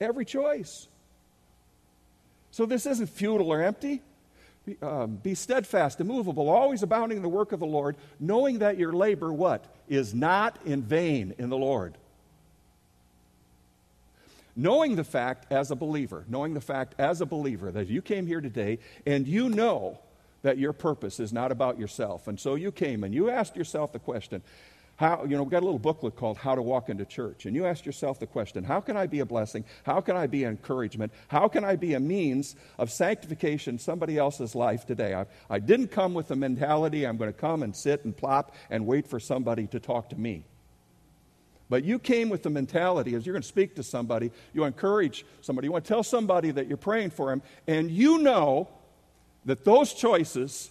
[0.00, 0.88] Every choice.
[2.50, 4.02] So this isn't futile or empty.
[4.64, 8.78] Be, um, be steadfast, immovable, always abounding in the work of the Lord, knowing that
[8.78, 9.64] your labor, what?
[9.88, 11.96] Is not in vain in the Lord.
[14.56, 18.26] Knowing the fact as a believer, knowing the fact as a believer that you came
[18.26, 19.98] here today and you know
[20.42, 22.26] that your purpose is not about yourself.
[22.26, 24.42] And so you came and you asked yourself the question,
[24.96, 27.44] how, you know, we've got a little booklet called How to Walk into Church.
[27.44, 29.64] And you ask yourself the question how can I be a blessing?
[29.84, 31.12] How can I be encouragement?
[31.28, 35.14] How can I be a means of sanctification in somebody else's life today?
[35.14, 38.54] I, I didn't come with the mentality I'm going to come and sit and plop
[38.70, 40.44] and wait for somebody to talk to me.
[41.68, 45.26] But you came with the mentality as you're going to speak to somebody, you encourage
[45.40, 48.68] somebody, you want to tell somebody that you're praying for them, and you know
[49.44, 50.70] that those choices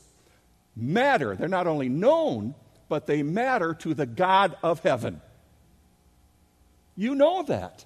[0.75, 1.35] matter.
[1.35, 2.55] They're not only known,
[2.87, 5.21] but they matter to the God of heaven.
[6.95, 7.85] You know that.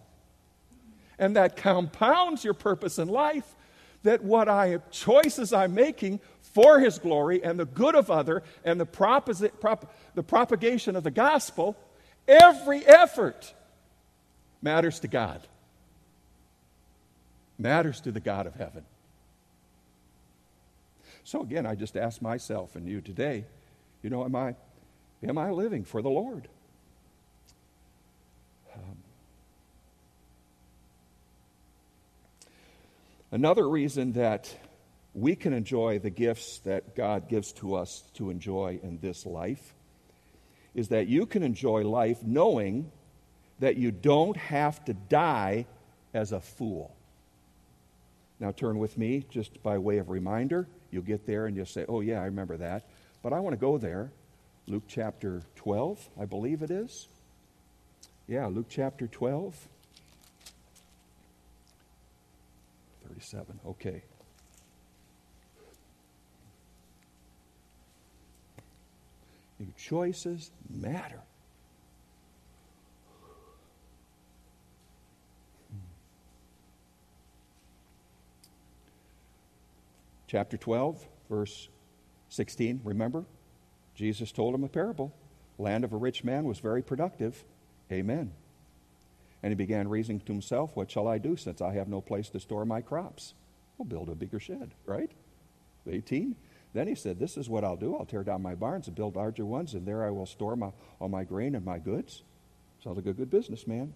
[1.17, 3.55] And that compounds your purpose in life
[4.03, 6.21] that what I have choices I'm making
[6.53, 11.03] for his glory and the good of other and the, proposi- prop, the propagation of
[11.03, 11.75] the gospel,
[12.27, 13.53] every effort
[14.61, 15.45] matters to God.
[17.57, 18.85] Matters to the God of heaven.
[21.25, 23.45] So again, I just ask myself and you today,
[24.01, 24.55] you know, am I
[25.27, 26.47] Am I living for the Lord?
[28.73, 28.97] Um,
[33.31, 34.55] another reason that
[35.13, 39.73] we can enjoy the gifts that God gives to us to enjoy in this life
[40.73, 42.89] is that you can enjoy life knowing
[43.59, 45.65] that you don't have to die
[46.13, 46.95] as a fool.
[48.39, 50.69] Now, turn with me just by way of reminder.
[50.91, 52.87] You'll get there and you'll say, Oh, yeah, I remember that.
[53.21, 54.13] But I want to go there
[54.69, 57.07] Luke chapter 12, I believe it is.
[58.27, 59.67] Yeah, Luke chapter 12.
[63.07, 64.03] 37, okay.
[69.59, 71.21] Your choices matter.
[80.27, 81.69] Chapter 12, verse
[82.29, 83.25] 16, remember?
[83.99, 85.13] Jesus told him a parable.
[85.57, 87.43] Land of a rich man was very productive.
[87.91, 88.31] Amen.
[89.43, 92.29] And he began reasoning to himself, What shall I do since I have no place
[92.29, 93.33] to store my crops?
[93.77, 95.11] Well, build a bigger shed, right?
[95.85, 96.37] 18.
[96.73, 97.93] Then he said, This is what I'll do.
[97.93, 100.71] I'll tear down my barns and build larger ones, and there I will store my,
[101.01, 102.23] all my grain and my goods.
[102.81, 103.93] Sounds like a good business, man.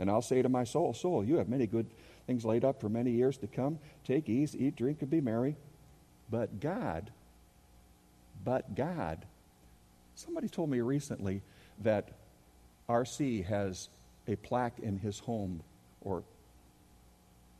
[0.00, 1.86] And I'll say to my soul, Soul, you have many good
[2.26, 3.78] things laid up for many years to come.
[4.04, 5.54] Take ease, eat, drink, and be merry.
[6.28, 7.12] But God,
[8.44, 9.24] but God
[10.14, 11.42] Somebody told me recently
[11.82, 12.10] that
[12.88, 13.42] R.C.
[13.42, 13.88] has
[14.28, 15.62] a plaque in his home
[16.00, 16.22] or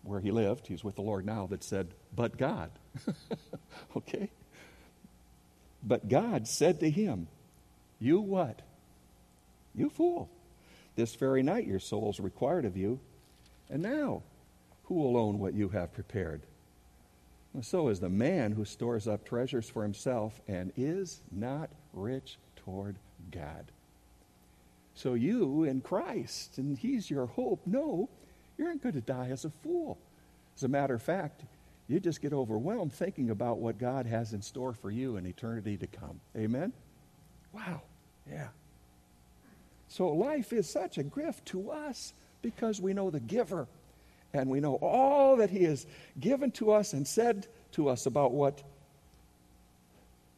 [0.03, 2.71] where he lived, he's with the Lord now, that said, But God.
[3.97, 4.31] okay?
[5.83, 7.27] But God said to him,
[7.99, 8.61] You what?
[9.75, 10.29] You fool.
[10.95, 13.01] This very night your soul is required of you.
[13.71, 14.23] And now,
[14.85, 16.43] who will own what you have prepared?
[17.63, 22.97] So is the man who stores up treasures for himself and is not rich toward
[23.31, 23.65] God.
[24.95, 27.61] So you in Christ, and He's your hope.
[27.67, 28.09] No,
[28.57, 29.99] you aren't going to die as a fool.
[30.57, 31.43] As a matter of fact,
[31.89, 35.77] you just get overwhelmed thinking about what God has in store for you in eternity
[35.77, 36.21] to come.
[36.37, 36.73] Amen?
[37.53, 37.83] Wow.
[38.31, 38.49] Yeah.
[39.89, 43.69] So life is such a gift to us because we know the giver
[44.33, 45.87] and we know all that he has
[46.19, 48.63] given to us and said to us about what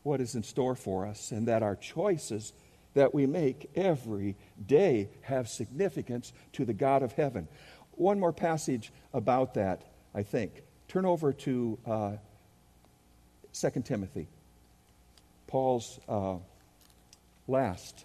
[0.07, 2.53] what is in store for us, and that our choices
[2.95, 7.49] that we make every day have significance to the God of heaven.
[7.97, 9.83] One more passage about that,
[10.15, 10.63] I think.
[10.87, 12.13] Turn over to uh,
[13.53, 14.29] 2 Timothy,
[15.49, 16.37] Paul's uh,
[17.49, 18.05] last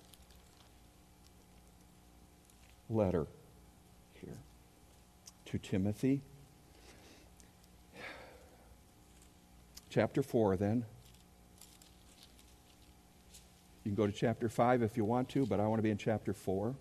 [2.90, 3.28] letter
[4.20, 4.38] here
[5.46, 6.22] to Timothy.
[9.92, 10.86] Chapter 4, then.
[13.84, 15.90] You can go to chapter 5 if you want to, but I want to be
[15.90, 16.76] in chapter 4.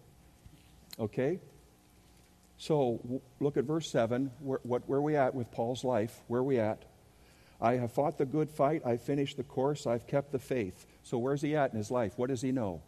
[0.99, 1.41] Okay?
[2.59, 4.31] So w- look at verse 7.
[4.41, 6.21] Where, what, where are we at with Paul's life?
[6.29, 6.85] Where are we at?
[7.61, 8.83] I have fought the good fight.
[8.85, 9.87] I've finished the course.
[9.87, 10.87] I've kept the faith.
[11.03, 12.15] So where's he at in his life?
[12.17, 12.83] What does he know?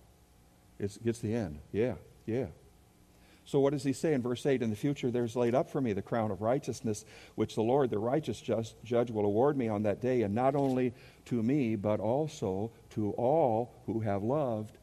[0.78, 1.58] It's, it's the end.
[1.72, 1.94] Yeah,
[2.26, 2.46] yeah.
[3.44, 4.62] So what does he say in verse 8?
[4.62, 7.90] In the future there's laid up for me the crown of righteousness, which the Lord,
[7.90, 10.94] the righteous judge, will award me on that day, and not only
[11.26, 14.78] to me, but also to all who have loved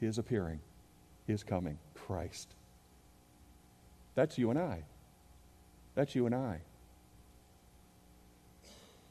[0.00, 0.60] his appearing,
[1.26, 2.48] his coming, Christ.
[4.14, 4.82] That's you and I.
[5.94, 6.60] That's you and I.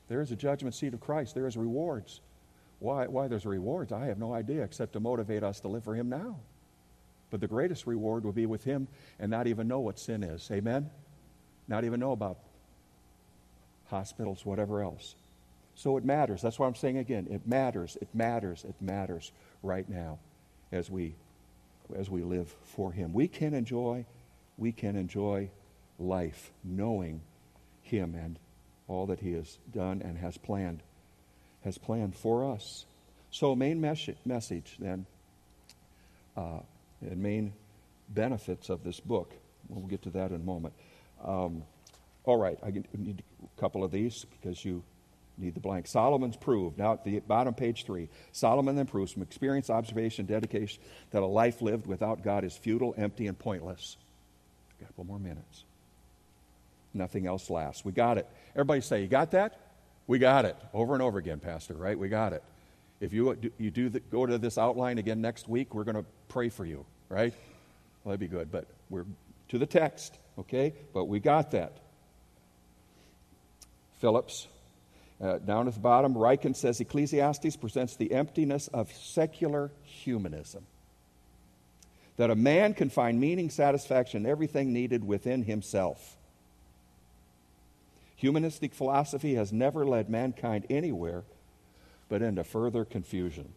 [0.09, 1.34] There is a judgment seat of Christ.
[1.34, 2.19] There is rewards.
[2.79, 5.95] Why, why there's rewards, I have no idea, except to motivate us to live for
[5.95, 6.39] Him now.
[7.34, 10.47] But the greatest reward will be with Him and not even know what sin is.
[10.51, 10.91] Amen?
[11.67, 12.38] Not even know about
[13.88, 15.15] hospitals, whatever else.
[15.73, 16.43] So it matters.
[16.43, 17.25] That's why I'm saying again.
[17.31, 17.97] It matters.
[17.99, 18.63] It matters.
[18.63, 19.31] It matters
[19.63, 20.19] right now
[20.71, 21.15] as we
[21.95, 23.13] as we live for Him.
[23.13, 24.05] We can enjoy,
[24.59, 25.49] we can enjoy
[25.97, 27.21] life knowing
[27.81, 28.38] Him and
[28.88, 30.84] all that He has done and has planned,
[31.63, 32.86] has planned for us.
[33.31, 35.07] So, main mes- message then,
[36.38, 36.59] uh,
[37.09, 37.53] and main
[38.09, 39.33] benefits of this book.
[39.69, 40.73] We'll get to that in a moment.
[41.23, 41.63] Um,
[42.25, 44.83] all right, I need a couple of these because you
[45.37, 45.87] need the blank.
[45.87, 46.77] Solomon's proved.
[46.77, 48.09] Now at the bottom, page three.
[48.31, 50.81] Solomon then proves from experience, observation, dedication
[51.11, 53.97] that a life lived without God is futile, empty, and pointless.
[54.79, 55.63] Got a couple more minutes.
[56.93, 57.83] Nothing else lasts.
[57.83, 58.27] We got it.
[58.53, 59.59] Everybody say, You got that?
[60.05, 60.55] We got it.
[60.73, 61.97] Over and over again, Pastor, right?
[61.97, 62.43] We got it.
[62.99, 66.05] If you, you do the, go to this outline again next week, we're going to
[66.27, 67.34] pray for you, right?
[68.03, 68.51] Well, that'd be good.
[68.51, 69.05] But we're
[69.49, 70.74] to the text, okay?
[70.93, 71.78] But we got that.
[73.99, 74.47] Phillips,
[75.22, 80.66] uh, down at the bottom, Ryken says Ecclesiastes presents the emptiness of secular humanism.
[82.18, 86.18] That a man can find meaning, satisfaction, everything needed within himself.
[88.16, 91.24] Humanistic philosophy has never led mankind anywhere
[92.09, 93.53] but into further confusion.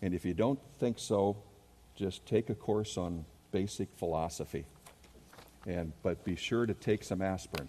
[0.00, 1.36] And if you don't think so,
[1.96, 4.66] just take a course on basic philosophy.
[5.66, 7.68] And, but be sure to take some aspirin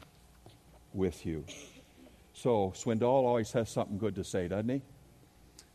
[0.93, 1.45] with you.
[2.33, 4.81] So, Swindoll always has something good to say, doesn't he?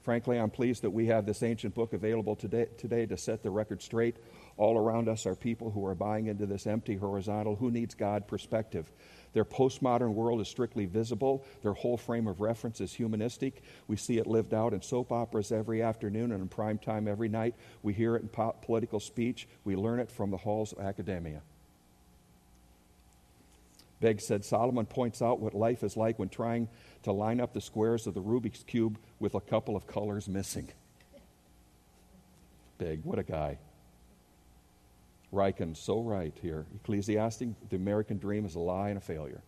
[0.03, 3.51] Frankly, I'm pleased that we have this ancient book available today, today to set the
[3.51, 4.17] record straight.
[4.57, 8.27] All around us are people who are buying into this empty horizontal, who needs God
[8.27, 8.91] perspective.
[9.33, 11.45] Their postmodern world is strictly visible.
[11.63, 13.63] Their whole frame of reference is humanistic.
[13.89, 17.29] We see it lived out in soap operas every afternoon and in prime time every
[17.29, 17.55] night.
[17.83, 19.49] We hear it in po- political speech.
[19.65, 21.41] We learn it from the halls of academia.
[24.01, 26.69] Begg said Solomon points out what life is like when trying
[27.05, 30.69] to line up the squares of the Rubik's Cube with a couple of colors missing.
[32.79, 33.59] Begg, what a guy.
[35.33, 36.67] Ryken, so right here.
[36.83, 39.41] Ecclesiastes, the American dream is a lie and a failure.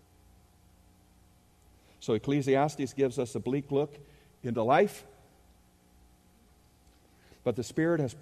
[2.00, 3.94] So Ecclesiastes gives us a bleak look
[4.42, 5.04] into life,
[7.44, 8.14] but the Spirit has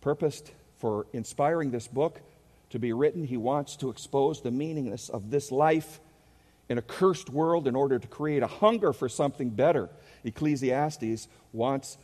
[0.00, 2.20] purposed for inspiring this book
[2.70, 3.24] to be written.
[3.24, 6.00] He wants to expose the meaninglessness of this life
[6.68, 9.88] in a cursed world in order to create a hunger for something better.
[10.24, 11.96] Ecclesiastes wants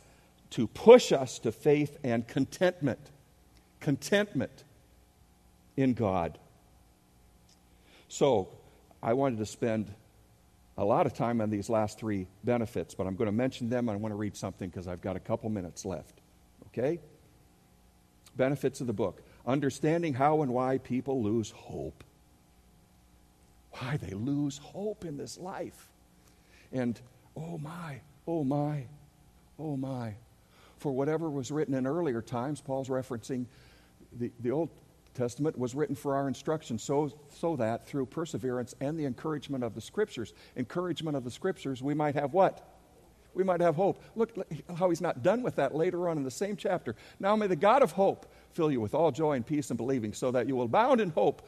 [0.51, 2.99] to push us to faith and contentment.
[3.79, 4.63] Contentment
[5.75, 6.37] in God.
[8.07, 8.49] So,
[9.01, 9.93] I wanted to spend
[10.77, 13.89] a lot of time on these last three benefits, but I'm going to mention them.
[13.89, 16.19] I want to read something because I've got a couple minutes left.
[16.67, 16.99] Okay?
[18.35, 22.03] Benefits of the book understanding how and why people lose hope.
[23.71, 25.89] Why they lose hope in this life.
[26.71, 26.99] And
[27.35, 28.85] oh my, oh my,
[29.59, 30.15] oh my.
[30.77, 33.45] For whatever was written in earlier times, Paul's referencing
[34.17, 34.69] the, the Old
[35.13, 39.75] Testament was written for our instruction so, so that through perseverance and the encouragement of
[39.75, 42.69] the Scriptures, encouragement of the Scriptures, we might have what?
[43.33, 44.01] We might have hope.
[44.15, 44.35] Look
[44.77, 46.95] how he's not done with that later on in the same chapter.
[47.19, 50.13] Now may the God of hope fill you with all joy and peace and believing,
[50.13, 51.47] so that you will abound in hope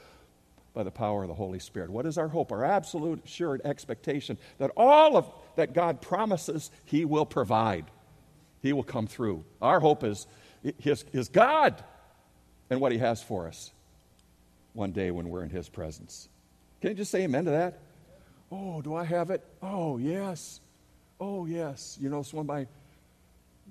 [0.73, 1.89] by the power of the Holy Spirit.
[1.89, 2.51] What is our hope?
[2.51, 7.85] Our absolute assured expectation that all of that God promises, He will provide.
[8.61, 9.45] He will come through.
[9.61, 10.27] Our hope is
[10.79, 11.83] His, his God
[12.69, 13.71] and what He has for us
[14.73, 16.29] one day when we're in His presence.
[16.81, 17.79] Can you just say amen to that?
[18.51, 19.43] Oh, do I have it?
[19.61, 20.59] Oh, yes.
[21.19, 21.97] Oh, yes.
[21.99, 22.67] You know, it's one my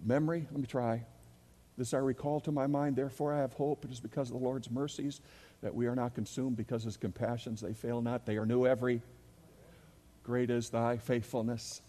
[0.04, 0.46] memory.
[0.50, 1.04] Let me try.
[1.76, 3.84] This I recall to my mind, therefore I have hope.
[3.84, 5.20] It is because of the Lord's mercies
[5.62, 8.26] that we are not consumed, because his compassions, they fail not.
[8.26, 9.02] They are new every.
[10.22, 11.80] Great is thy faithfulness.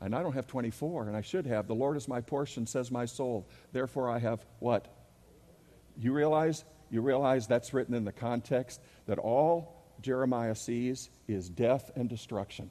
[0.00, 1.66] And I don't have 24, and I should have.
[1.66, 3.46] The Lord is my portion, says my soul.
[3.72, 4.86] Therefore, I have what?
[5.98, 6.64] You realize?
[6.90, 12.70] You realize that's written in the context that all Jeremiah sees is death and destruction.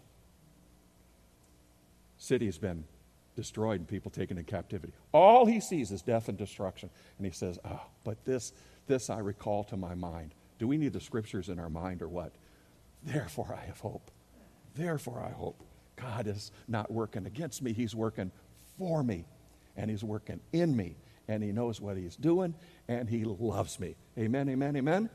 [2.18, 2.86] City's been
[3.36, 4.94] destroyed and people taken in captivity.
[5.12, 6.90] All he sees is death and destruction.
[7.18, 8.54] And he says, Oh, but this,
[8.88, 10.34] this I recall to my mind.
[10.58, 12.32] Do we need the scriptures in our mind or what?
[13.04, 14.10] Therefore I have hope.
[14.76, 15.62] Therefore I hope.
[15.96, 18.32] God is not working against me, He's working
[18.78, 19.26] for me.
[19.76, 20.96] And He's working in me.
[21.28, 22.56] And He knows what He's doing.
[22.88, 23.96] And He loves me.
[24.18, 25.10] Amen, amen, amen.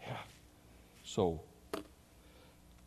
[0.00, 0.16] Yeah.
[1.02, 1.42] So,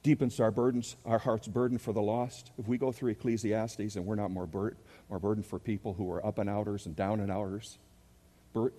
[0.03, 2.51] deepens our burdens, our heart's burden for the lost.
[2.57, 4.75] If we go through Ecclesiastes and we're not more, bur-
[5.09, 7.77] more burdened for people who are up and outers and down and outers,
[8.53, 8.73] bur-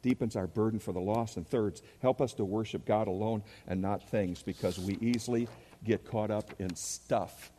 [0.00, 1.36] deepens our burden for the lost.
[1.36, 5.46] And thirds, help us to worship God alone and not things because we easily
[5.84, 7.52] get caught up in stuff.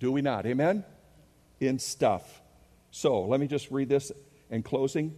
[0.00, 0.46] Do we not?
[0.46, 0.84] Amen?
[1.60, 2.42] In stuff.
[2.90, 4.10] So let me just read this
[4.50, 5.14] in closing,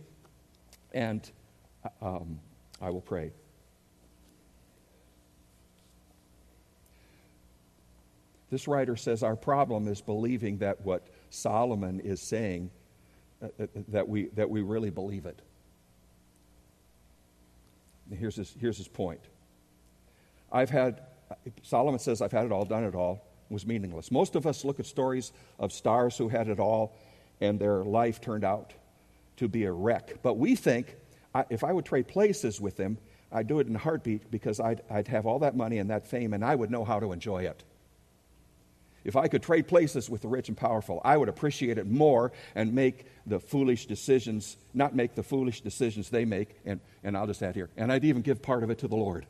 [0.92, 1.30] and
[2.00, 2.40] um,
[2.80, 3.32] I will pray.
[8.50, 12.70] This writer says our problem is believing that what Solomon is saying,
[13.42, 15.40] uh, uh, that, we, that we really believe it.
[18.10, 19.20] Here's his, here's his point.
[20.50, 21.02] I've had,
[21.62, 24.10] Solomon says, I've had it all, done it all, was meaningless.
[24.10, 26.96] Most of us look at stories of stars who had it all
[27.42, 28.72] and their life turned out
[29.38, 30.22] to be a wreck.
[30.22, 30.96] But we think
[31.34, 32.98] I, if I would trade places with them,
[33.30, 36.06] I'd do it in a heartbeat because I'd, I'd have all that money and that
[36.06, 37.64] fame and I would know how to enjoy it.
[39.04, 42.32] If I could trade places with the rich and powerful, I would appreciate it more
[42.54, 47.26] and make the foolish decisions, not make the foolish decisions they make, and, and I'll
[47.26, 49.26] just add here, and I'd even give part of it to the Lord.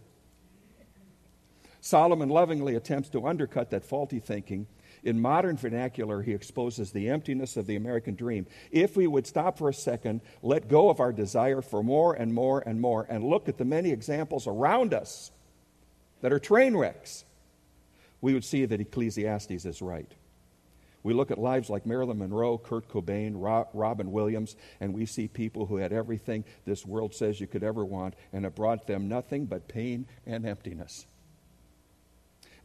[1.81, 4.67] Solomon lovingly attempts to undercut that faulty thinking.
[5.05, 8.47] In modern vernacular, he exposes the emptiness of the American dream.
[8.71, 12.35] If we would stop for a second, let go of our desire for more and
[12.35, 15.31] more and more, and look at the many examples around us
[16.21, 17.25] that are train wrecks
[18.21, 20.11] we would see that Ecclesiastes is right.
[21.05, 23.35] We look at lives like Marilyn Monroe, Kurt Cobain,
[23.73, 27.85] Robin Williams, and we see people who had everything this world says you could ever
[27.85, 31.07] want, and it brought them nothing but pain and emptiness.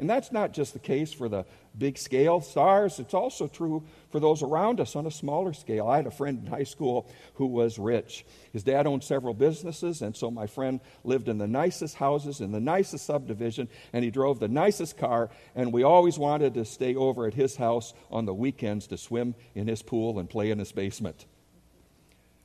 [0.03, 1.45] And that's not just the case for the
[1.77, 5.87] big scale stars, it's also true for those around us on a smaller scale.
[5.87, 8.25] I had a friend in high school who was rich.
[8.51, 12.51] His dad owned several businesses, and so my friend lived in the nicest houses in
[12.51, 16.95] the nicest subdivision, and he drove the nicest car, and we always wanted to stay
[16.95, 20.59] over at his house on the weekends to swim in his pool and play in
[20.59, 21.27] his basement.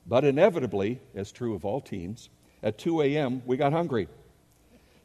[0.07, 2.29] But inevitably, as true of all teens,
[2.63, 4.07] at 2 a.m., we got hungry.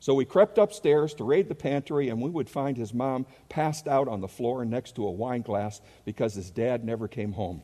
[0.04, 3.88] So we crept upstairs to raid the pantry, and we would find his mom passed
[3.88, 7.62] out on the floor next to a wine glass because his dad never came home.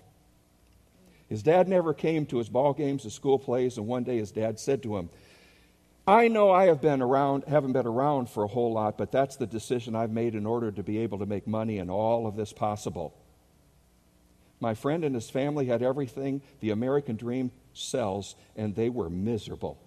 [1.29, 4.31] His dad never came to his ball games his school plays, and one day his
[4.31, 5.11] dad said to him,
[6.07, 9.37] I know I have been around, haven't been around for a whole lot, but that's
[9.37, 12.37] the decision I've made in order to be able to make money and all of
[12.37, 13.15] this possible.
[14.61, 19.79] My friend and his family had everything the American dream sells, and they were miserable.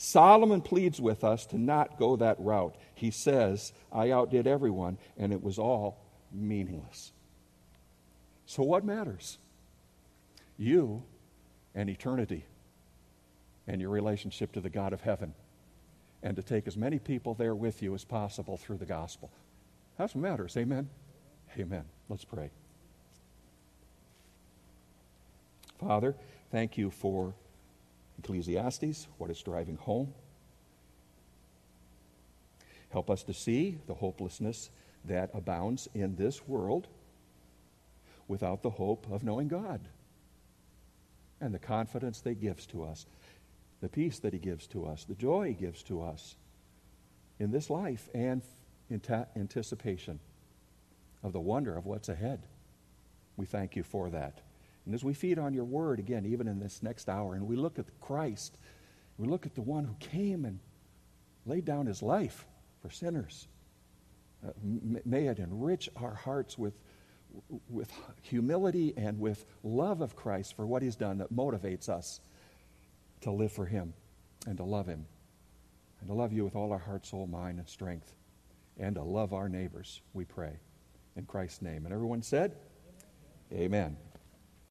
[0.00, 2.76] Solomon pleads with us to not go that route.
[2.94, 5.98] He says, I outdid everyone, and it was all
[6.32, 7.10] meaningless.
[8.46, 9.38] So, what matters?
[10.56, 11.02] You
[11.74, 12.44] and eternity
[13.66, 15.34] and your relationship to the God of heaven,
[16.22, 19.30] and to take as many people there with you as possible through the gospel.
[19.98, 20.56] That's what matters.
[20.56, 20.88] Amen?
[21.58, 21.84] Amen.
[22.08, 22.50] Let's pray.
[25.80, 26.14] Father,
[26.52, 27.34] thank you for
[28.18, 30.12] Ecclesiastes, what it's driving home.
[32.90, 34.70] Help us to see the hopelessness
[35.04, 36.88] that abounds in this world
[38.26, 39.80] without the hope of knowing God
[41.40, 43.06] and the confidence that He gives to us,
[43.80, 46.36] the peace that He gives to us, the joy He gives to us
[47.38, 48.42] in this life and
[48.90, 50.18] anticipation
[51.22, 52.40] of the wonder of what's ahead.
[53.36, 54.40] We thank you for that.
[54.88, 57.56] And as we feed on your word again, even in this next hour, and we
[57.56, 58.56] look at Christ,
[59.18, 60.60] we look at the one who came and
[61.44, 62.46] laid down his life
[62.80, 63.48] for sinners.
[64.42, 64.52] Uh,
[65.04, 66.72] may it enrich our hearts with,
[67.68, 72.20] with humility and with love of Christ for what he's done that motivates us
[73.20, 73.92] to live for him
[74.46, 75.04] and to love him
[76.00, 78.14] and to love you with all our heart, soul, mind, and strength
[78.78, 80.60] and to love our neighbors, we pray.
[81.14, 81.84] In Christ's name.
[81.84, 82.56] And everyone said,
[83.52, 83.98] Amen.